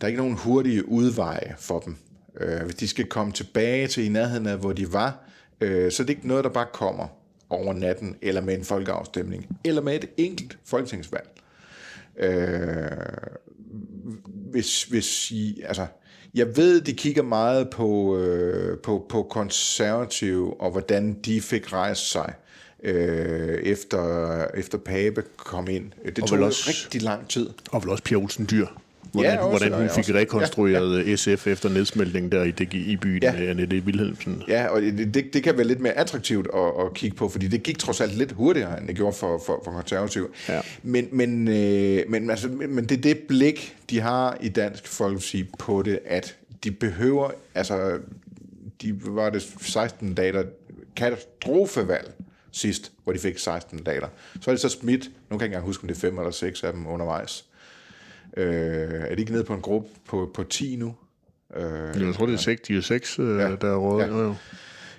[0.00, 1.96] er ikke nogen hurtige udveje for dem.
[2.40, 5.24] Øh, hvis de skal komme tilbage til i nærheden af, hvor de var,
[5.60, 7.06] øh, så det er ikke noget, der bare kommer
[7.50, 11.28] over natten, eller med en folkeafstemning, eller med et enkelt folketingsvalg.
[12.16, 12.86] Øh,
[14.50, 15.86] hvis, hvis I, altså,
[16.34, 22.10] jeg ved, de kigger meget på, øh, på, på konservative, og hvordan de fik rejst
[22.10, 22.34] sig
[22.82, 25.92] øh, efter, efter Pape kom ind.
[26.06, 27.50] Det og tog også, rigtig lang tid.
[27.70, 28.66] Og vel også Pia Olsen Dyr
[29.12, 30.14] hvordan, ja, hvordan hun fik også.
[30.14, 31.16] rekonstrueret ja, ja.
[31.16, 33.32] SF efter nedsmeltningen der i, det, i byen ja.
[33.32, 34.42] af Annette Wilhelmsen.
[34.48, 37.48] Ja, og det, det, det kan være lidt mere attraktivt at, at kigge på, fordi
[37.48, 40.28] det gik trods alt lidt hurtigere, end det gjorde for, for, for konservative.
[40.48, 40.60] Ja.
[40.82, 45.44] Men, men, øh, men, altså, men det er det blik, de har i Dansk Folkeparti
[45.58, 47.98] på det, at de behøver, altså,
[48.82, 50.44] de var det 16 dage,
[50.96, 52.12] katastrofevalg
[52.52, 54.08] sidst, hvor de fik 16 dater.
[54.40, 56.18] Så er det så smidt, nu kan jeg ikke engang huske, om det er fem
[56.18, 57.44] eller seks af dem undervejs.
[58.36, 60.94] Øh, er de ikke nede på en gruppe på, på 10 nu?
[61.56, 63.56] Øh, jeg tror, det er 6, de er 6, øh, ja.
[63.60, 64.02] der er råd.
[64.02, 64.06] Ja.
[64.06, 64.34] Jo,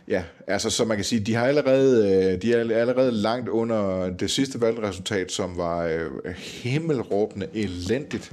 [0.08, 4.10] Ja, altså så man kan sige, de har allerede, øh, de er allerede langt under
[4.10, 8.32] det sidste valgresultat, som var øh, himmelråbende elendigt.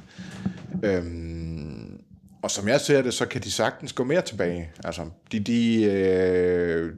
[0.83, 2.01] Øhm,
[2.43, 4.71] og som jeg ser det, så kan de sagtens gå mere tilbage.
[4.85, 6.93] Altså, de, de, øh,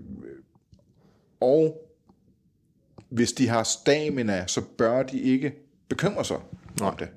[1.40, 1.90] og
[3.08, 5.52] hvis de har stamina, så bør de ikke
[5.88, 6.36] bekymre sig
[6.80, 6.88] Nej.
[6.88, 7.08] om det.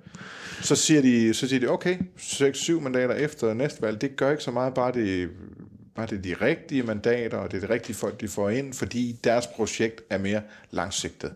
[0.61, 4.43] Så siger de, så siger de okay, 6-7 mandater efter næste valg, det gør ikke
[4.43, 5.29] så meget, bare det,
[5.95, 8.73] bare det er de rigtige mandater, og det er de rigtige folk, de får ind,
[8.73, 10.41] fordi deres projekt er mere
[10.71, 11.33] langsigtet.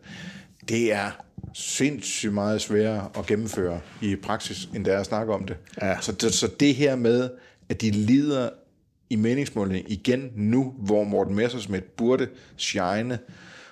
[0.69, 1.11] Det er
[1.53, 5.57] sindssygt meget sværere at gennemføre i praksis, end det er at snakke om det.
[5.81, 6.01] Ja.
[6.01, 7.29] Så, det, så det her med,
[7.69, 8.49] at de lider
[9.09, 13.19] i meningsmålingen igen nu, hvor Morten Messersmith burde shine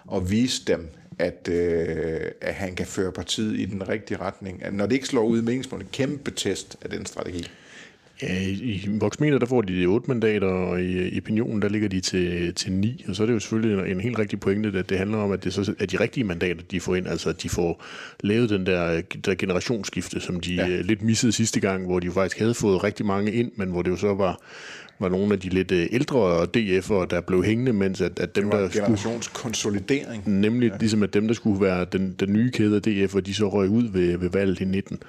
[0.05, 0.89] og vise dem,
[1.19, 4.63] at, øh, at han kan føre partiet i den rigtige retning.
[4.63, 7.47] At når det ikke slår ud i meningsmålingen, kæmpe test af den strategi.
[8.21, 11.89] Ja, i, i Voxmeter, der får de 8 mandater, og i, i Opinionen, der ligger
[11.89, 13.05] de til, til 9.
[13.07, 15.31] Og så er det jo selvfølgelig en, en helt rigtig pointe, at det handler om,
[15.31, 17.07] at det så er de rigtige mandater, de får ind.
[17.07, 17.83] Altså, at de får
[18.23, 20.81] lavet den der, der generationsskifte, som de ja.
[20.81, 23.91] lidt missede sidste gang, hvor de faktisk havde fået rigtig mange ind, men hvor det
[23.91, 24.41] jo så var
[24.99, 28.43] var nogle af de lidt øh, ældre DF'ere, der blev hængende, mens at, at dem,
[28.43, 28.83] Det var der skulle...
[28.83, 30.23] generationskonsolidering.
[30.25, 30.77] Nemlig ja.
[30.79, 33.69] ligesom, at dem, der skulle være den, den nye kæde af DF'er, de så røg
[33.69, 34.99] ud ved, ved valget i 19.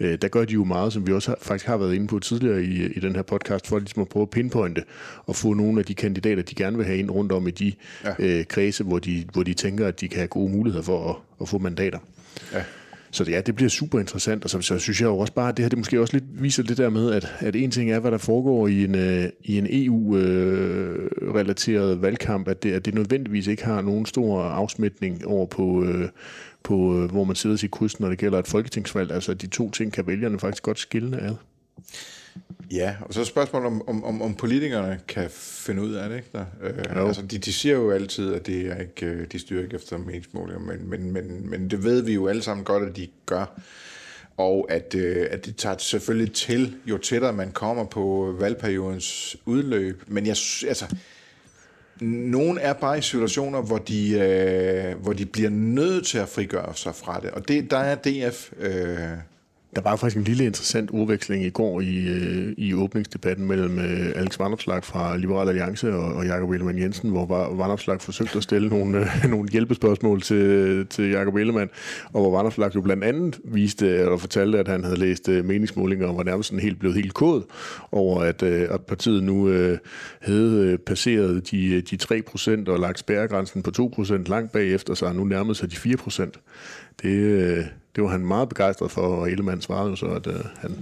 [0.00, 2.18] Øh, der gør de jo meget, som vi også har, faktisk har været inde på
[2.18, 4.82] tidligere i, i den her podcast, for ligesom at prøve at pinpointe
[5.26, 7.72] og få nogle af de kandidater, de gerne vil have ind rundt om i de
[8.04, 8.14] ja.
[8.18, 11.16] øh, kredse, hvor de, hvor de tænker, at de kan have gode muligheder for at,
[11.40, 11.98] at få mandater.
[12.52, 12.62] Ja.
[13.14, 15.56] Så ja, det bliver super interessant, og så, så synes jeg jo også bare, at
[15.56, 17.98] det her det måske også lidt viser det der med, at, at en ting er,
[17.98, 22.94] hvad der foregår i en, øh, i en EU-relateret øh, valgkamp, at det, at det
[22.94, 26.08] nødvendigvis ikke har nogen stor afsmitning over på, øh,
[26.62, 29.12] på øh, hvor man sidder i kryds, når det gælder et folketingsvalg.
[29.12, 31.34] Altså de to ting kan vælgerne faktisk godt skille ad.
[32.70, 36.16] Ja, og så er spørgsmålet, om, om, om, om politikerne kan finde ud af det.
[36.16, 36.44] Ikke der?
[36.62, 39.76] Øh, altså, de, de siger jo altid, at det er ikke, øh, de styrer ikke
[39.76, 43.08] efter meningsmålinger, men, men, men, men det ved vi jo alle sammen godt, at de
[43.26, 43.60] gør.
[44.36, 50.02] Og at, øh, at det tager selvfølgelig til, jo tættere man kommer på valgperiodens udløb.
[50.06, 50.36] Men jeg
[50.68, 50.96] altså,
[52.00, 56.74] nogen er bare i situationer, hvor de, øh, hvor de bliver nødt til at frigøre
[56.74, 57.30] sig fra det.
[57.30, 58.52] Og det, der er DF...
[58.58, 58.98] Øh,
[59.76, 64.12] der var faktisk en lille interessant udveksling i går i, øh, i åbningsdebatten mellem øh,
[64.16, 68.68] Alex Vandopslag fra Liberal Alliance og, og Jakob Ellemann Jensen, hvor Vandopslag forsøgte at stille
[68.68, 71.70] nogle, øh, nogle hjælpespørgsmål til, til Jakob Ellemann,
[72.04, 75.44] og hvor Vandopslag jo blandt andet viste øh, eller fortalte, at han havde læst øh,
[75.44, 77.42] meningsmålinger og var nærmest sådan helt blevet helt kod
[77.92, 79.78] over, at, øh, at partiet nu øh,
[80.20, 81.98] havde øh, passeret de, øh, de
[82.66, 86.30] 3% og lagt spærregrænsen på 2% langt bagefter, så og nu nærmede sig de 4%.
[87.04, 87.64] Det, øh,
[87.96, 90.76] det var han meget begejstret for, og Ellemann svarede jo så, at øh, han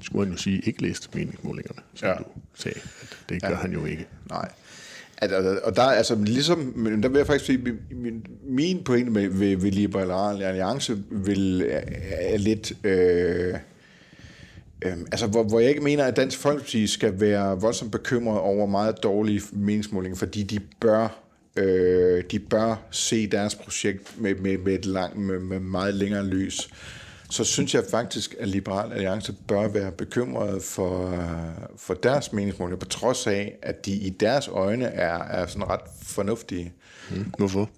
[0.00, 2.14] skulle han jo sige, ikke læst meningsmålingerne, som ja.
[2.14, 2.80] du sagde.
[3.02, 3.54] At det gør ja.
[3.54, 4.06] han jo ikke.
[4.30, 4.48] Nej.
[5.18, 9.28] Altså, og der, altså, ligesom, men der vil jeg faktisk sige, min, min pointe med,
[9.28, 11.80] ved, ved Liberal Alliance vil, er,
[12.10, 12.72] er lidt...
[12.84, 13.54] Øh,
[14.82, 18.66] øh, altså, hvor, hvor jeg ikke mener, at Dansk Folkeparti skal være voldsomt bekymret over
[18.66, 21.25] meget dårlige meningsmålinger, fordi de bør
[21.56, 26.26] Øh, de bør se deres projekt med, med, med, et lang, med, med meget længere
[26.26, 26.68] lys.
[27.30, 31.24] Så synes jeg faktisk, at Liberal Alliance bør være bekymret for,
[31.76, 35.80] for deres meningsmålinger, på trods af, at de i deres øjne er, er sådan ret
[36.02, 36.72] fornuftige.
[37.10, 37.32] Mm.
[37.38, 37.70] Hvorfor?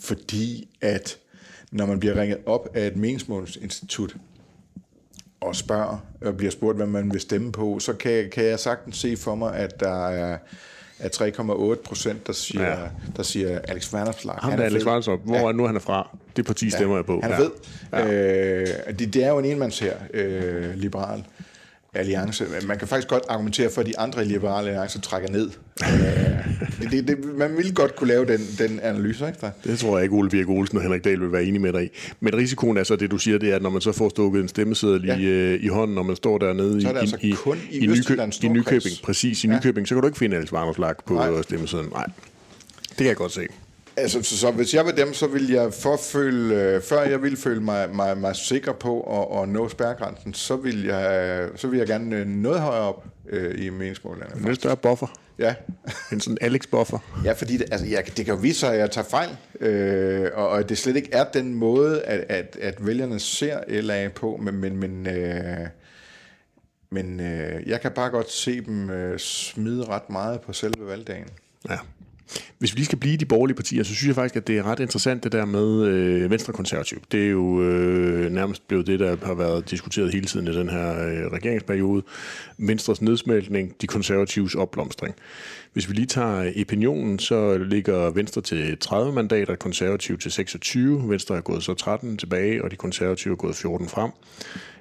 [0.00, 1.18] Fordi at
[1.72, 4.16] når man bliver ringet op af et meningsmålingsinstitut,
[5.40, 8.96] og spørger, og bliver spurgt, hvad man vil stemme på, så kan, kan jeg sagtens
[8.96, 10.38] se for mig, at der er
[11.00, 12.76] af 3,8 procent, der siger, ja.
[13.16, 14.34] der siger Alex Vanderslag.
[14.34, 15.48] Ham der Alex Vanderslag, hvor ja.
[15.48, 16.16] er nu han er fra?
[16.36, 16.98] Det parti stemmer ja.
[16.98, 17.20] jeg på.
[17.22, 17.42] Han er ja.
[17.42, 17.50] ved.
[17.92, 18.88] Ja.
[18.88, 21.24] Øh, det, det er jo en enmands her, øh, liberal
[21.94, 22.46] alliance.
[22.66, 25.50] Man kan faktisk godt argumentere for, at de andre liberale alliancer trækker ned.
[26.80, 29.50] det, det, det, man ville godt kunne lave den, den analyse, ikke der?
[29.64, 31.84] Det tror jeg ikke, Ole Birk Olsen og Henrik Dahl vil være enige med dig
[31.84, 31.88] i.
[32.20, 34.42] Men risikoen er så, det du siger, det er, at når man så får stukket
[34.42, 35.16] en stemmeseddel ja.
[35.16, 37.58] i, øh, i hånden, når man står dernede så er det i, altså i, kun
[37.70, 39.56] i, i, Nykø, i Nykøbing, præcis i ja.
[39.56, 41.42] Nykøbing, så kan du ikke finde Alex Varmerslag på Nej.
[41.42, 41.90] stemmesedlen.
[41.92, 42.06] Nej,
[42.88, 43.46] det kan jeg godt se.
[44.00, 47.36] Altså, så, så hvis jeg var dem, så ville jeg forføle, øh, før jeg ville
[47.36, 51.80] føle mig, mig, mig sikker på at, at nå spærgrænsen, så ville jeg, så ville
[51.80, 54.26] jeg gerne øh, noget højere op øh, i meningsmålene.
[54.46, 55.06] En større buffer.
[55.38, 55.54] Ja.
[56.12, 56.98] en sådan Alex-buffer.
[57.24, 60.30] Ja, fordi det, altså, jeg, det kan jo vise sig, at jeg tager fejl, øh,
[60.34, 64.40] og, og det slet ikke er den måde, at, at, at vælgerne ser LA på,
[64.42, 65.66] men, men, men, øh,
[66.90, 71.26] men øh, jeg kan bare godt se dem øh, smide ret meget på selve valgdagen.
[71.68, 71.78] Ja.
[72.58, 74.62] Hvis vi lige skal blive de borgerlige partier, så synes jeg faktisk, at det er
[74.62, 77.02] ret interessant det der med øh, Venstre Konservativ.
[77.12, 80.68] Det er jo øh, nærmest blevet det, der har været diskuteret hele tiden i den
[80.68, 82.02] her øh, regeringsperiode.
[82.58, 85.14] Venstres nedsmeltning, de konservatives opblomstring.
[85.72, 91.10] Hvis vi lige tager opinionen, så ligger Venstre til 30 mandater, konservativ til 26.
[91.10, 94.10] Venstre er gået så 13 tilbage, og de konservative er gået 14 frem.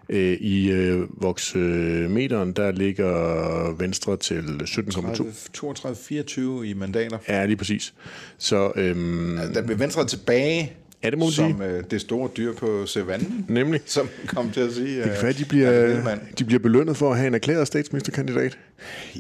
[0.10, 5.24] Øh, I øh, voksmeteren, der ligger Venstre til 17,2.
[5.57, 7.18] 32-24 i mandater.
[7.28, 7.93] Ja, lige præcis.
[8.38, 12.53] Så, øhm, altså, der bliver Venstre tilbage Ja, det man som øh, det store dyr
[12.53, 13.81] på savannen, Nemlig.
[13.85, 14.95] som kom til at sige.
[14.97, 18.57] Det kan øh, være, de bliver, de bliver belønnet for at have en erklæret statsministerkandidat.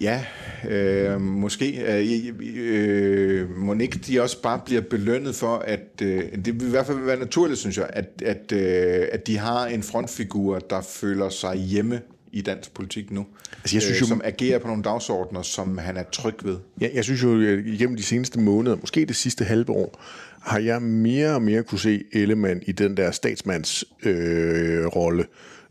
[0.01, 0.25] Ja,
[0.69, 1.81] øh, måske.
[1.81, 6.69] Øh, øh, må ikke de også bare bliver belønnet for, at øh, det vil i
[6.69, 10.81] hvert fald være naturligt, synes jeg, at, at, øh, at de har en frontfigur, der
[10.81, 12.01] føler sig hjemme
[12.31, 13.25] i dansk politik nu.
[13.63, 16.57] Altså, jeg synes øh, jo- som agerer på nogle dagsordner, som han er tryg ved.
[16.81, 20.01] Ja, jeg synes jo, at igennem de seneste måneder, måske det sidste halve år,
[20.41, 25.25] har jeg mere og mere kunne se Ellemann i den der statsmands øh, rolle.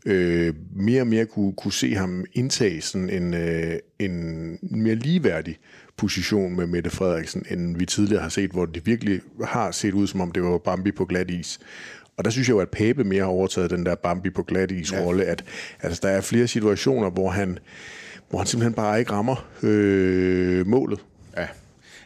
[0.05, 5.57] Øh, mere og mere kunne, kunne se ham indtage sådan en, øh, en mere ligeværdig
[5.97, 10.07] position med Mette Frederiksen, end vi tidligere har set, hvor det virkelig har set ud,
[10.07, 11.59] som om det var Bambi på glat is.
[12.17, 14.71] Og der synes jeg jo, at Pape mere har overtaget den der Bambi på glat
[14.71, 15.43] is rolle, at
[15.81, 17.59] altså, der er flere situationer, hvor han,
[18.29, 20.99] hvor han simpelthen bare ikke rammer øh, målet.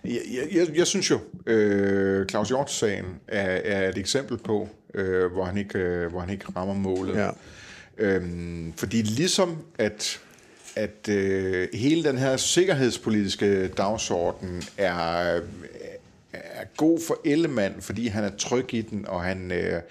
[0.05, 5.45] Jeg, jeg, jeg, synes jo, øh, Claus Hjort-sagen er, er et eksempel på, øh, hvor,
[5.45, 7.15] han ikke, øh, hvor han ikke rammer målet.
[7.15, 7.29] Ja.
[7.97, 10.19] Øhm, fordi ligesom at,
[10.75, 15.39] at øh, hele den her sikkerhedspolitiske dagsorden er,
[16.33, 19.81] er god for Ellemann, fordi han er tryg i den, og han, øh,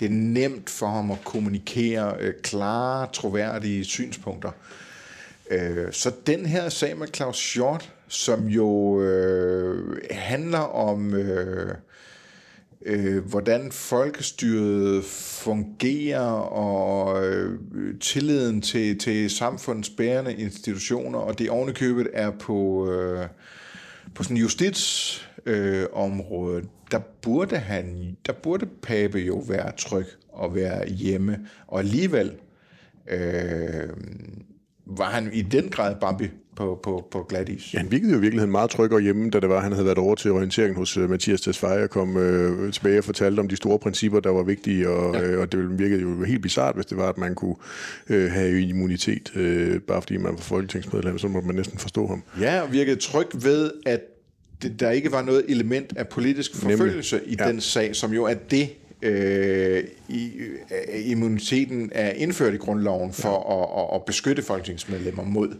[0.00, 4.50] det er nemt for ham at kommunikere øh, klare, troværdige synspunkter.
[5.50, 11.74] Øh, så den her sag med Claus Hjort, som jo øh, handler om, øh,
[12.86, 17.58] øh, hvordan folkestyret fungerer og øh,
[18.00, 23.26] tilliden til, til samfundets bærende institutioner, og det ovenikøbet er på, øh,
[24.14, 30.88] på sådan justitsområdet, øh, der burde han, der burde Pape jo være tryg og være
[30.88, 32.32] hjemme, og alligevel
[33.08, 33.88] øh,
[34.86, 37.74] var han i den grad Bambi på, på, på glat is.
[37.74, 39.84] Ja, han virkede jo i virkeligheden meget tryg og hjemme, da det var, han havde
[39.84, 43.48] været over til orientering hos uh, Mathias Tesfaye og kom uh, tilbage og fortalte om
[43.48, 45.34] de store principper, der var vigtige, og, ja.
[45.34, 47.56] uh, og det virkede jo helt bizart, hvis det var, at man kunne
[48.10, 52.22] uh, have immunitet, uh, bare fordi man var folketingsmedlem, så må man næsten forstå ham.
[52.40, 54.00] Ja, og virkede tryg ved, at
[54.62, 57.32] det, der ikke var noget element af politisk forfølgelse Nemlig.
[57.32, 57.48] i Ja.
[57.48, 58.68] den sag, som jo er det,
[59.02, 63.82] øh, i, øh, immuniteten er indført i grundloven for ja.
[63.82, 65.54] at, at, at beskytte folketingsmedlemmer mod.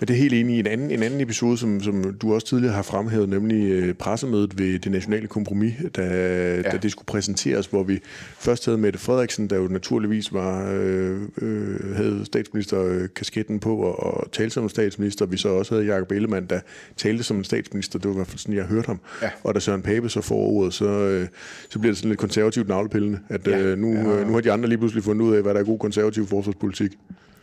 [0.00, 2.46] Men det er helt enig i en anden, en anden episode, som, som du også
[2.46, 6.62] tidligere har fremhævet, nemlig øh, pressemødet ved det nationale kompromis, da, ja.
[6.62, 8.00] da det skulle præsenteres, hvor vi
[8.38, 14.32] først havde Mette Frederiksen, der jo naturligvis var, øh, øh, havde statsministerkasketten på og, og
[14.32, 15.26] talte som statsminister.
[15.26, 16.60] Vi så også havde Jacob Ellemann, der
[16.96, 17.98] talte som en statsminister.
[17.98, 19.00] Det var i hvert fald sådan, jeg hørte ham.
[19.22, 19.30] Ja.
[19.44, 21.26] Og da Søren Pape så får ordet, så, øh,
[21.68, 23.58] så bliver det sådan lidt konservativt navlepillende, at Ja.
[23.58, 24.20] øh, nu, Ja.
[24.20, 26.26] øh, nu har de andre lige pludselig fundet ud af, hvad der er god konservativ
[26.26, 26.90] forsvarspolitik.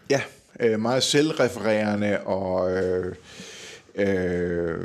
[0.09, 0.21] Ja,
[0.59, 3.15] øh, meget selvrefererende og øh,
[3.95, 4.77] øh,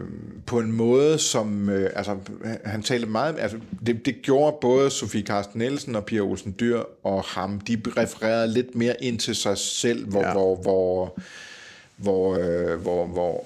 [0.47, 2.17] på en måde, som øh, altså,
[2.65, 6.83] han talte meget, altså, det, det gjorde både Sofie Carsten Nielsen og Pia Olsen Dyr
[7.03, 10.33] og ham, de refererede lidt mere ind til sig selv, hvor, Ja.
[10.33, 11.19] hvor, hvor,
[11.97, 13.45] hvor, øh, hvor, hvor,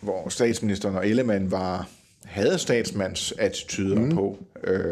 [0.00, 1.88] hvor statsministeren og Ellemann var,
[2.24, 4.14] havde statsmandsattituder mm.
[4.14, 4.38] på.
[4.64, 4.82] Øh,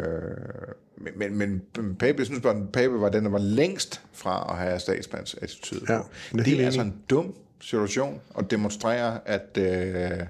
[0.97, 4.57] men, men, men Pape, jeg synes bare, Pape var den, der var længst fra at
[4.57, 6.07] have statsmandsattituder Ja, på.
[6.31, 10.25] det er Det, det er altså en dum situation at demonstrere, at, øh,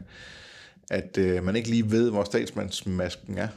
[0.90, 3.48] at øh, man ikke lige ved, hvor statsmandsmasken er.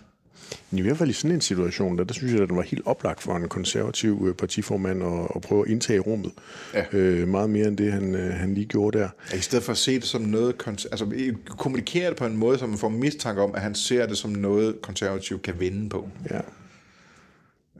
[0.72, 2.82] I hvert fald i sådan en situation, der, der synes jeg, at den var helt
[2.86, 6.32] oplagt for en konservativ øh, partiformand at, at prøve at indtage rummet.
[6.74, 6.84] Ja.
[6.92, 9.08] Øh, meget mere end det, han, øh, han lige gjorde der.
[9.34, 11.06] I stedet for at se det som noget, altså
[11.46, 14.30] kommunikere det på en måde, så man får mistanke om, at han ser det som
[14.30, 16.08] noget, konservativ kan vinde på.
[16.30, 16.40] Ja.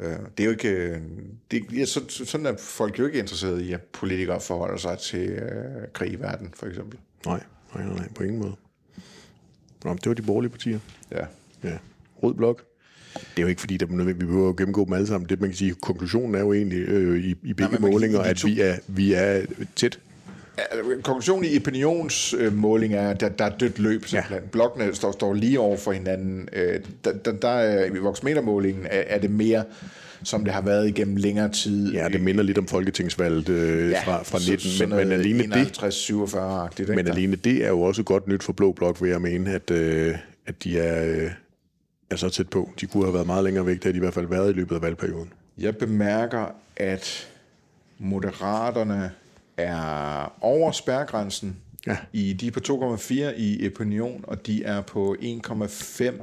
[0.01, 1.01] Øh, Det er jo ikke, øh,
[1.51, 5.28] det, ja, så, sådan er folk jo ikke interesseret i, at politikere forholder sig til
[5.28, 6.99] øh, krig i verden, for eksempel.
[7.26, 7.40] Nej,
[7.74, 8.57] nej, nej, nej, på ingen måde.
[9.84, 10.78] Nå, det var de borgerlige partier.
[11.11, 11.26] Ja.
[11.64, 11.78] Ja.
[12.22, 12.64] Rød blok.
[13.14, 15.28] Det er jo ikke fordi, der er vi behøver at gennemgå dem alle sammen.
[15.28, 18.64] Det man kan sige, konklusionen er jo egentlig øh, i, i begge kan målinger, sige,
[18.64, 20.01] at vi er, vi er tæt.
[20.59, 24.42] Altså, Konklusionen i opinionsmåling er, at der, der er dødt løb simpelthen.
[24.42, 24.48] Ja.
[24.52, 26.48] Blokkene står, står lige over for hinanden.
[26.52, 29.64] Øh, Der, der, der er, I voksmetermålingen er, er det mere,
[30.22, 31.92] som det har været igennem længere tid.
[31.92, 34.38] Ja, det minder lidt om folketingsvalget øh, ja, fra, fra
[34.78, 36.94] 19, men, men alene det, 51-47-agtigt.
[36.94, 39.70] Men alene det er jo også godt nyt for Blå Blok, vil jeg mene, at,
[39.70, 40.14] øh,
[40.46, 41.30] at de er, øh,
[42.11, 42.70] er så tæt på.
[42.80, 44.74] De kunne have været meget længere væk, da de i hvert fald været i løbet
[44.76, 45.32] af valgperioden.
[45.59, 47.28] Jeg bemærker, at
[47.98, 49.11] moderaterne
[49.57, 51.57] er over spærgrænsen.
[51.86, 51.96] Ja.
[52.12, 52.61] I, de er på
[52.96, 56.22] 2,4 i opinion, og de er på 1,5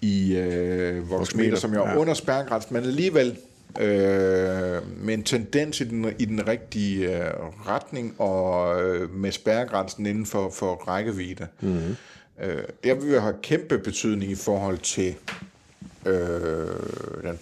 [0.00, 1.96] i øh, voksmeter, som jo er ja.
[1.96, 3.36] under spærgrænsen, men alligevel
[3.80, 7.30] øh, med en tendens i den, i den rigtige øh,
[7.66, 11.46] retning, og øh, med spærgrænsen inden for, for rækkevidde.
[11.60, 11.96] Mm-hmm.
[12.42, 15.14] Øh, det vil have kæmpe betydning i forhold til
[16.06, 17.36] øh, den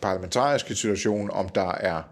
[0.00, 2.02] parlamentariske situation, om der er,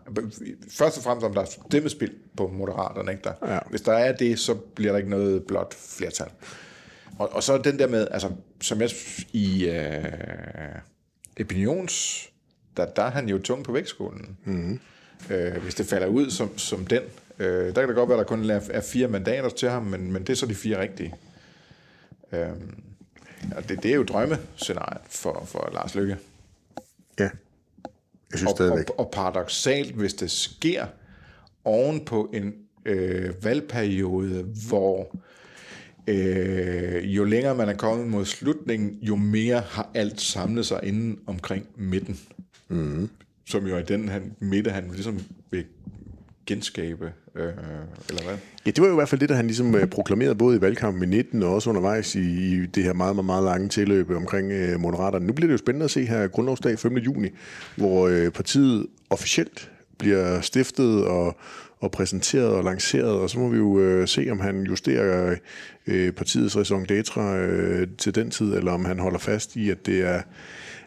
[0.70, 3.12] først og fremmest om der er stemmespil på moderaterne.
[3.12, 3.54] Ikke der?
[3.54, 3.58] Ja.
[3.70, 6.28] Hvis der er det, så bliver der ikke noget blot flertal.
[7.18, 8.30] Og, og så den der med, altså,
[8.60, 8.90] som jeg
[9.32, 10.04] i øh,
[11.40, 12.28] opinions,
[12.76, 14.36] der, der er han jo tung på vægtskolen.
[14.44, 14.80] Mm-hmm.
[15.30, 17.02] Øh, hvis det falder ud som, som den.
[17.38, 19.82] Øh, der kan det godt være, at der kun er, er fire mandater til ham,
[19.82, 21.14] men, men det er så de fire rigtige.
[22.32, 22.48] Øh,
[23.56, 26.16] og det, det er jo drømmescenariet for, for Lars Lykke.
[27.18, 27.30] Ja,
[28.30, 28.90] jeg synes og, stadigvæk.
[28.90, 30.86] Og, og paradoxalt, hvis det sker
[31.64, 35.16] oven på en øh, valgperiode, hvor
[36.06, 41.18] øh, jo længere man er kommet mod slutningen, jo mere har alt samlet sig inden
[41.26, 42.20] omkring midten.
[42.68, 43.10] Mm.
[43.46, 45.20] Som jo er den han, midte, han ligesom
[45.50, 45.64] vil
[46.46, 47.52] genskabe, øh,
[48.08, 48.36] eller hvad?
[48.66, 50.60] Ja, det var jo i hvert fald det, der han ligesom øh, proklamerede både i
[50.60, 54.10] valgkampen i 19 og også undervejs i, i det her meget, meget, meget lange tilløb
[54.10, 55.26] omkring øh, Moderaterne.
[55.26, 56.96] Nu bliver det jo spændende at se her grundlovsdag 5.
[56.96, 57.28] juni,
[57.76, 61.36] hvor øh, partiet officielt bliver stiftet og,
[61.80, 65.36] og præsenteret og lanceret, og så må vi jo øh, se, om han justerer
[65.86, 69.86] øh, partiets raison d'etre øh, til den tid, eller om han holder fast i, at
[69.86, 70.22] det er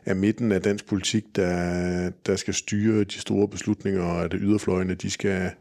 [0.05, 4.93] er midten af dansk politik, der, der skal styre de store beslutninger, og at yderfløjene
[4.93, 5.51] de skal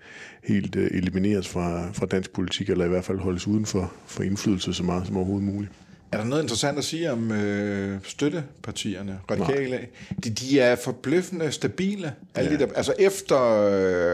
[0.45, 4.22] helt uh, elimineres fra, fra dansk politik, eller i hvert fald holdes uden for, for
[4.22, 5.72] indflydelse så meget som overhovedet muligt.
[6.12, 9.86] Er der noget interessant at sige om øh, støttepartierne, radikale?
[10.24, 12.12] De, de er forbløffende stabile.
[12.34, 12.57] Alle ja.
[12.57, 13.36] de der, altså efter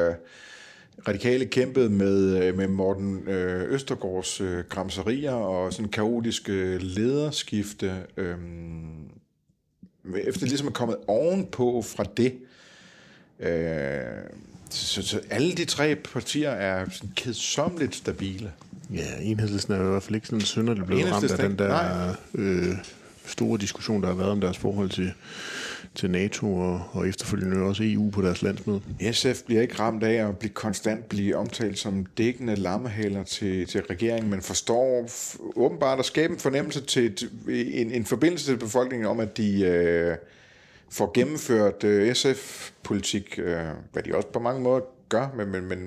[0.08, 0.14] øh,
[1.08, 8.36] radikale kæmpede med, øh, med Morten øh, Østergaards øh, gramserier og sådan kaotiske lederskifte, øh,
[10.14, 12.34] efter ligesom er kommet ovenpå fra det,
[13.40, 14.00] øh,
[14.70, 18.52] så, så alle de tre partier er sådan kedsommeligt stabile.
[18.94, 22.74] Ja, enhedslisten er i hvert fald ikke sådan synderligt blevet ramt af den der øh,
[23.26, 25.12] store diskussion, der har været om deres forhold til,
[25.96, 28.80] til NATO og, og efterfølgende også EU på deres landsmøde.
[29.12, 33.82] SF bliver ikke ramt af at blive konstant blive omtalt som dækkende lammehaler til, til
[33.82, 35.08] regeringen, men forstår
[35.56, 39.64] åbenbart at skabe en fornemmelse til, et, en, en forbindelse til befolkningen om, at de
[39.64, 40.16] øh,
[40.90, 43.58] får gennemført øh, SF-politik, øh,
[43.92, 45.78] hvad de også på mange måder gør, men, men, men,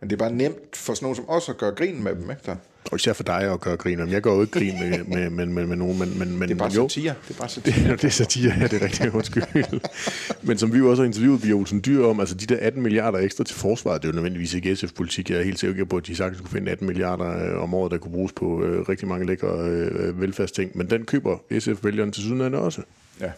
[0.00, 2.30] men det er bare nemt for sådan nogen som os at gøre grin med dem,
[2.30, 2.56] ikke der?
[2.84, 4.08] Og især for dig at gøre grin om.
[4.08, 6.54] Jeg går jo ikke grin med, med, med, med, med nogen, men, men, men Det
[6.54, 7.14] er bare jo, satire.
[7.28, 7.90] Det er bare satire.
[7.90, 9.80] Det, det er satire, ja, det er rigtig undskyld.
[10.48, 12.82] men som vi jo også har interviewet Bia Olsen Dyr om, altså de der 18
[12.82, 15.30] milliarder ekstra til forsvaret, det er jo nødvendigvis ikke SF-politik.
[15.30, 17.92] Jeg er helt sikker på, at de sagtens kunne finde 18 milliarder øh, om året,
[17.92, 20.70] der kunne bruges på øh, rigtig mange lækre øh, velfærdsting.
[20.74, 22.82] Men den køber SF-vælgerne til syden også.
[23.20, 23.30] Ja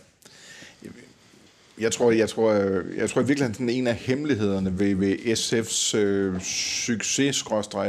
[1.81, 2.53] jeg tror, jeg tror,
[2.97, 7.45] jeg tror i virkeligheden, en af hemmelighederne ved, ved SF's øh, succes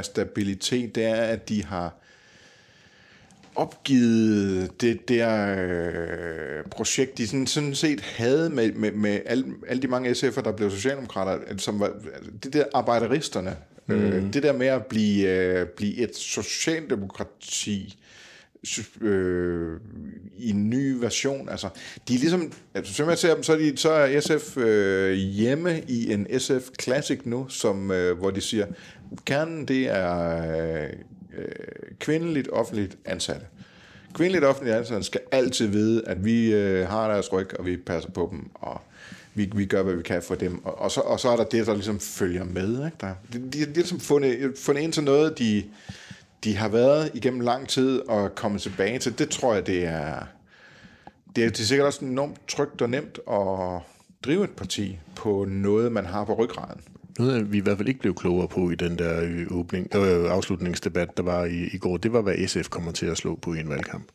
[0.05, 1.93] stabilitet, det er, at de har
[3.55, 9.81] opgivet det der øh, projekt, de sådan, sådan set havde med, med, med alle, alle
[9.81, 11.91] de mange SF'er, der blev socialdemokrater, som var
[12.43, 13.55] det der arbejderisterne,
[13.87, 13.95] mm.
[13.95, 18.02] øh, det der med at blive, øh, blive et socialdemokrati,
[19.01, 19.79] øh,
[20.37, 21.49] i en ny version.
[21.49, 21.69] Altså,
[22.07, 25.13] de er ligesom, altså, som jeg ser dem, så er, de, så er SF øh,
[25.13, 28.65] hjemme i en SF Classic nu, som, øh, hvor de siger,
[29.25, 30.37] kernen det er
[30.83, 30.89] øh,
[31.37, 31.45] øh,
[31.99, 33.45] kvindeligt offentligt ansatte.
[34.13, 38.11] Kvindeligt offentligt ansatte skal altid vide, at vi øh, har deres ryg, og vi passer
[38.11, 38.81] på dem, og
[39.33, 40.65] vi, vi gør, hvad vi kan for dem.
[40.65, 42.85] Og, og, så, og så er der det, der ligesom følger med.
[42.85, 42.97] Ikke?
[43.01, 45.63] Der, de, de, de har ligesom fundet, fundet ind til noget, de
[46.43, 50.19] de har været igennem lang tid og kommet tilbage til, det tror jeg, det er,
[51.35, 53.81] det er, det er sikkert også enormt trygt og nemt at
[54.25, 56.81] drive et parti på noget, man har på ryggraden.
[57.19, 60.31] Noget, vi i hvert fald ikke blev klogere på i den der øh, åbning, øh,
[60.31, 63.53] afslutningsdebat, der var i, i går, det var, hvad SF kommer til at slå på
[63.53, 64.07] i en valgkamp.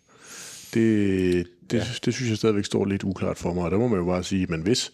[0.75, 1.85] Det, det, ja.
[2.05, 4.25] det synes jeg stadigvæk står lidt uklart for mig, og der må man jo bare
[4.25, 4.93] sige, men hvis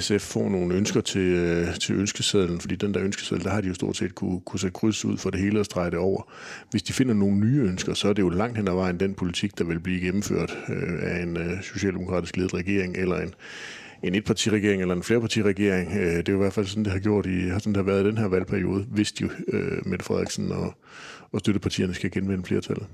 [0.00, 3.68] SF får nogle ønsker til, øh, til ønskesedlen, fordi den der ønskeseddel, der har de
[3.68, 6.32] jo stort set kunne, kunne sætte kryds ud for det hele og strege det over.
[6.70, 9.14] Hvis de finder nogle nye ønsker, så er det jo langt hen ad vejen den
[9.14, 13.34] politik, der vil blive gennemført øh, af en øh, socialdemokratisk ledet regering eller en,
[14.02, 15.92] en etpartiregering eller en flerpartiregering.
[15.96, 17.84] Øh, det er jo i hvert fald sådan, det har gjort i, har sådan, det
[17.84, 20.74] har været i den her valgperiode, hvis de, øh, Mette Frederiksen og,
[21.32, 22.86] og støttepartierne skal genvinde flertallet.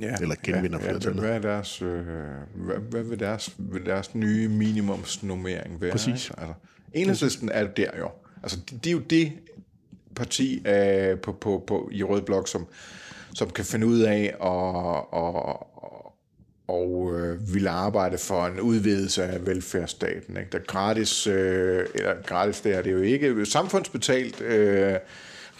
[0.00, 2.06] Ja, eller genvinder ja, ja, hvad, er deres, øh,
[2.54, 5.90] hvad, hvad vil, deres, vil deres nye minimumsnummering være?
[5.90, 6.30] Præcis.
[6.30, 6.54] Altså,
[6.94, 8.10] enhedslisten er der jo.
[8.42, 9.32] Altså, det, de er jo det
[10.16, 12.66] parti øh, på, på, på, i Rød Blok, som,
[13.34, 15.56] som kan finde ud af at, at,
[16.68, 20.36] og øh, ville arbejde for en udvidelse af velfærdsstaten.
[20.36, 20.48] Ikke?
[20.52, 24.94] Der gratis, øh, eller gratis det er det jo ikke, samfundsbetalt øh,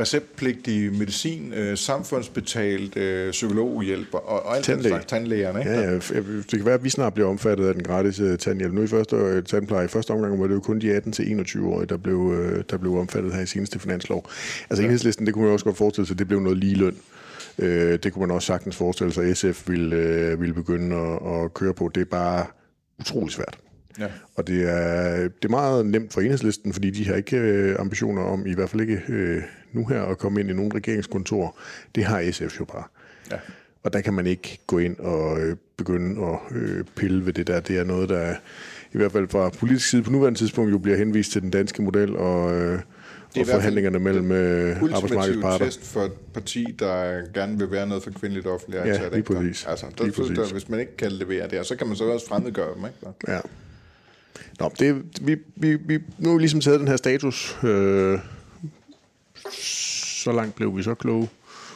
[0.00, 4.92] receptpligtig medicin, øh, samfundsbetalt øh, psykologhjælp og, og alt Tandlæge.
[4.92, 5.58] slags tandlægerne.
[5.58, 5.70] Ikke?
[5.70, 8.72] Ja, ja, det kan være, at vi snart bliver omfattet af den gratis uh, tandhjælp.
[8.74, 11.96] Nu i første uh, tandpleje, i første omgang var det jo kun de 18-21-årige, der
[11.96, 14.30] blev, uh, der blev omfattet her i seneste finanslov.
[14.70, 14.86] Altså ja.
[14.86, 16.96] enhedslisten, det kunne man også godt forestille sig, det blev noget lige løn.
[17.58, 19.96] Uh, det kunne man også sagtens forestille sig, at SF ville,
[20.32, 21.90] uh, ville begynde at, at køre på.
[21.94, 22.46] Det er bare
[23.00, 23.58] utrolig svært.
[23.98, 24.06] Ja.
[24.36, 28.22] Og det er, det er meget nemt for enhedslisten, fordi de har ikke øh, ambitioner
[28.22, 29.42] om, i hvert fald ikke øh,
[29.72, 31.56] nu her, at komme ind i nogle regeringskontor.
[31.94, 32.84] Det har SF jo bare.
[33.30, 33.36] Ja.
[33.82, 37.46] Og der kan man ikke gå ind og øh, begynde at øh, pille ved det
[37.46, 37.60] der.
[37.60, 38.34] Det er noget, der
[38.92, 41.82] i hvert fald fra politisk side på nuværende tidspunkt jo bliver henvist til den danske
[41.82, 42.80] model og, øh,
[43.40, 45.64] og forhandlingerne mellem øh, arbejdsmarkedets parter.
[45.64, 49.10] test for et parti, der gerne vil være noget for kvindeligt offentligt Ja, ansat.
[49.10, 49.32] lige ikke?
[49.34, 49.66] præcis.
[49.66, 50.38] Altså, der, Lige præcis.
[50.38, 52.84] der, hvis man ikke kan levere det, så kan man så også fremmedgøre dem.
[52.84, 53.32] Ikke?
[53.32, 53.40] Ja.
[54.60, 57.56] Nå, det, vi, vi, vi, nu har vi ligesom taget den her status.
[57.64, 58.18] Øh,
[59.52, 61.28] så langt blev vi så kloge.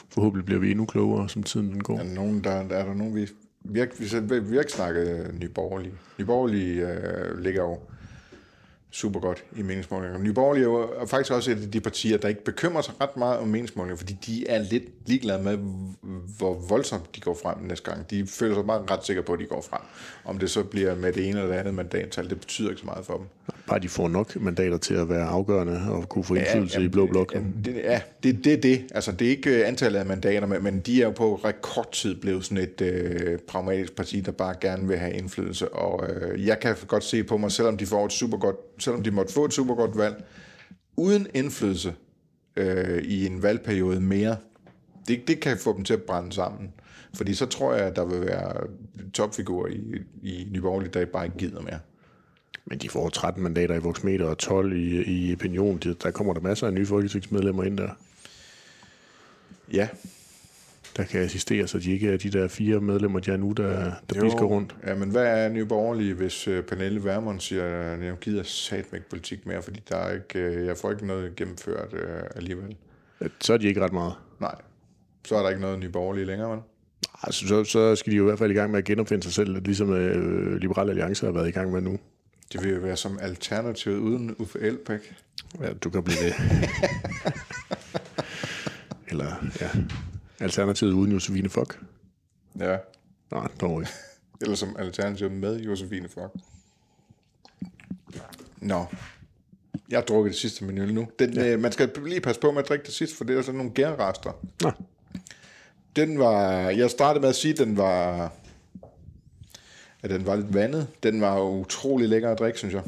[0.08, 1.98] Forhåbentlig bliver vi endnu klogere, som tiden den går.
[1.98, 3.28] Er der nogen, der, er der nogen, vi...
[3.64, 5.94] Vi har, vi, vi, vi har ikke snakket øh, Nyborgerlige.
[6.18, 7.78] Nyborgerlige øh, ligger jo
[8.90, 10.18] super godt i meningsmålinger.
[10.18, 13.38] Nyborgerlige er jo faktisk også et af de partier, der ikke bekymrer sig ret meget
[13.38, 15.58] om meningsmålinger, fordi de er lidt ligeglade med,
[16.38, 18.10] hvor voldsomt de går frem næste gang.
[18.10, 19.80] De føler sig meget ret sikre på, at de går frem.
[20.24, 22.86] Om det så bliver med det ene eller det andet mandattal, det betyder ikke så
[22.86, 23.26] meget for dem.
[23.66, 26.88] Bare de får nok mandater til at være afgørende og kunne få indflydelse ja, i
[26.88, 27.34] blå blok.
[27.34, 28.84] Ja, det, ja, det, det er det.
[28.94, 32.44] Altså, det er ikke øh, antallet af mandater, men, de er jo på rekordtid blevet
[32.44, 35.74] sådan et øh, pragmatisk parti, der bare gerne vil have indflydelse.
[35.74, 39.02] Og øh, jeg kan godt se på mig, selvom de får et super godt, selvom
[39.02, 40.24] de måtte få et super godt valg,
[40.96, 41.94] uden indflydelse
[42.56, 44.36] øh, i en valgperiode mere,
[45.08, 46.72] det, det kan få dem til at brænde sammen.
[47.14, 48.66] Fordi så tror jeg, at der vil være
[49.14, 51.78] topfigurer i, i Nye Borgerlige, der bare ikke gider mere.
[52.64, 55.78] Men de får 13 mandater i Voxmeter og 12 i, i Opinion.
[55.78, 57.90] De- Der kommer der masser af nye folketingsmedlemmer ind der,
[59.72, 59.88] Ja,
[60.96, 63.92] der kan assistere, så de ikke er de der fire medlemmer, de er nu, der,
[64.10, 64.76] der pisker rundt.
[64.86, 68.98] Ja, men hvad er Nye Borgerlige, hvis uh, Pernille Vermund siger, at jeg gider satme
[68.98, 71.98] ikke politik mere, fordi der er ikke, uh, jeg får ikke noget gennemført uh,
[72.36, 72.76] alligevel.
[73.40, 74.14] Så er de ikke ret meget.
[74.40, 74.54] Nej,
[75.24, 76.58] så er der ikke noget Nye Borgerlige længere, vel?
[77.22, 79.32] Altså, så, så skal de jo i hvert fald i gang med at genopfinde sig
[79.32, 81.98] selv, ligesom øh, Liberale Alliance har været i gang med nu.
[82.52, 85.14] Det vil jo være som alternativet uden Uffe Elbæk.
[85.60, 86.34] Ja, du kan blive det.
[89.08, 89.70] Eller, ja,
[90.40, 91.80] alternativet uden Josefine Fock.
[92.58, 92.76] Ja,
[93.32, 93.92] Nej, dog ikke.
[94.42, 96.34] eller som alternativet med Josefine Fock.
[98.60, 98.84] Nå,
[99.88, 101.08] jeg har drukket det sidste min øl nu.
[101.18, 101.52] Den, ja.
[101.52, 103.58] øh, man skal lige passe på med at drikke det sidste, for det er sådan
[103.58, 104.32] nogle gærrester.
[104.60, 104.72] Nå,
[105.96, 108.32] Den var, jeg startede med at sige, at den var,
[110.02, 110.88] at den var lidt vandet.
[111.02, 112.82] Den var utrolig lækker at drikke, synes jeg.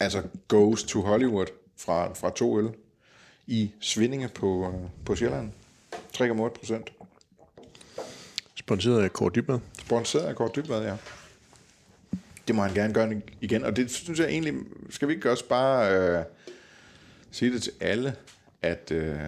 [0.00, 1.46] Altså Goes to Hollywood
[1.76, 2.70] fra, fra to øl
[3.46, 5.52] i Svindinge på, øh, på Sjælland.
[6.16, 6.92] 3,8 procent.
[8.54, 9.58] sponsoreret af Kåre Dybmad.
[9.78, 10.96] Sponsoreret af Kort Dybvad, ja.
[12.48, 13.64] Det må han gerne gøre igen.
[13.64, 14.54] Og det synes jeg egentlig,
[14.90, 16.24] skal vi ikke også bare øh,
[17.30, 18.16] sige det til alle,
[18.62, 19.18] at, øh,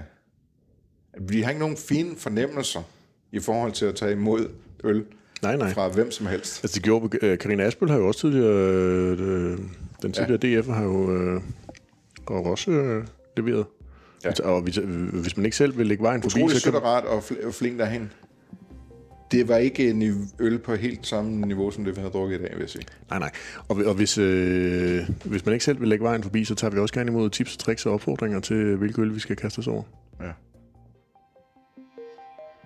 [1.12, 2.82] at vi har ikke nogen fine fornemmelser
[3.32, 4.50] i forhold til at tage imod
[4.84, 5.06] øl
[5.42, 5.72] Nej, nej.
[5.74, 6.64] fra hvem som helst.
[6.64, 8.70] Altså, det gjorde øh, Karina Asbøl har jo også tidligere,
[9.18, 9.58] øh,
[10.02, 10.60] den tidligere ja.
[10.60, 11.40] DF har jo øh,
[12.26, 13.04] og også øh,
[13.36, 13.64] leveret.
[14.24, 14.30] Ja.
[14.38, 14.48] Ja.
[14.50, 16.84] Og hvis, øh, hvis man ikke selv vil lægge vejen forbi, Utrolig så kan og
[16.84, 18.12] rart og fl- flink derhen.
[19.30, 22.42] Det var ikke en øl på helt samme niveau, som det vi har drukket i
[22.42, 22.84] dag, vil jeg sige.
[23.10, 23.30] Nej, nej.
[23.68, 26.78] Og, og hvis, øh, hvis man ikke selv vil lægge vejen forbi, så tager vi
[26.78, 29.82] også gerne imod tips, tricks og opfordringer til, hvilke øl vi skal kaste os over.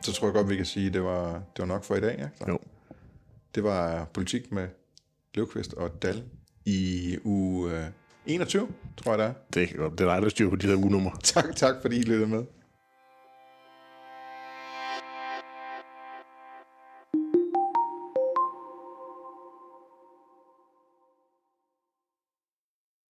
[0.03, 2.01] Så tror jeg godt, vi kan sige, at det var, det var nok for i
[2.01, 2.16] dag.
[2.18, 2.28] Ja?
[2.38, 2.59] Så Jo.
[3.55, 4.68] Det var politik med
[5.34, 6.22] Løvqvist og Dal
[6.64, 7.84] i uge øh,
[8.26, 9.32] 21, tror jeg det er.
[9.55, 11.11] Det, er det er dig, der styrer på de der ugenummer.
[11.22, 12.44] Tak, tak fordi I lyttede med.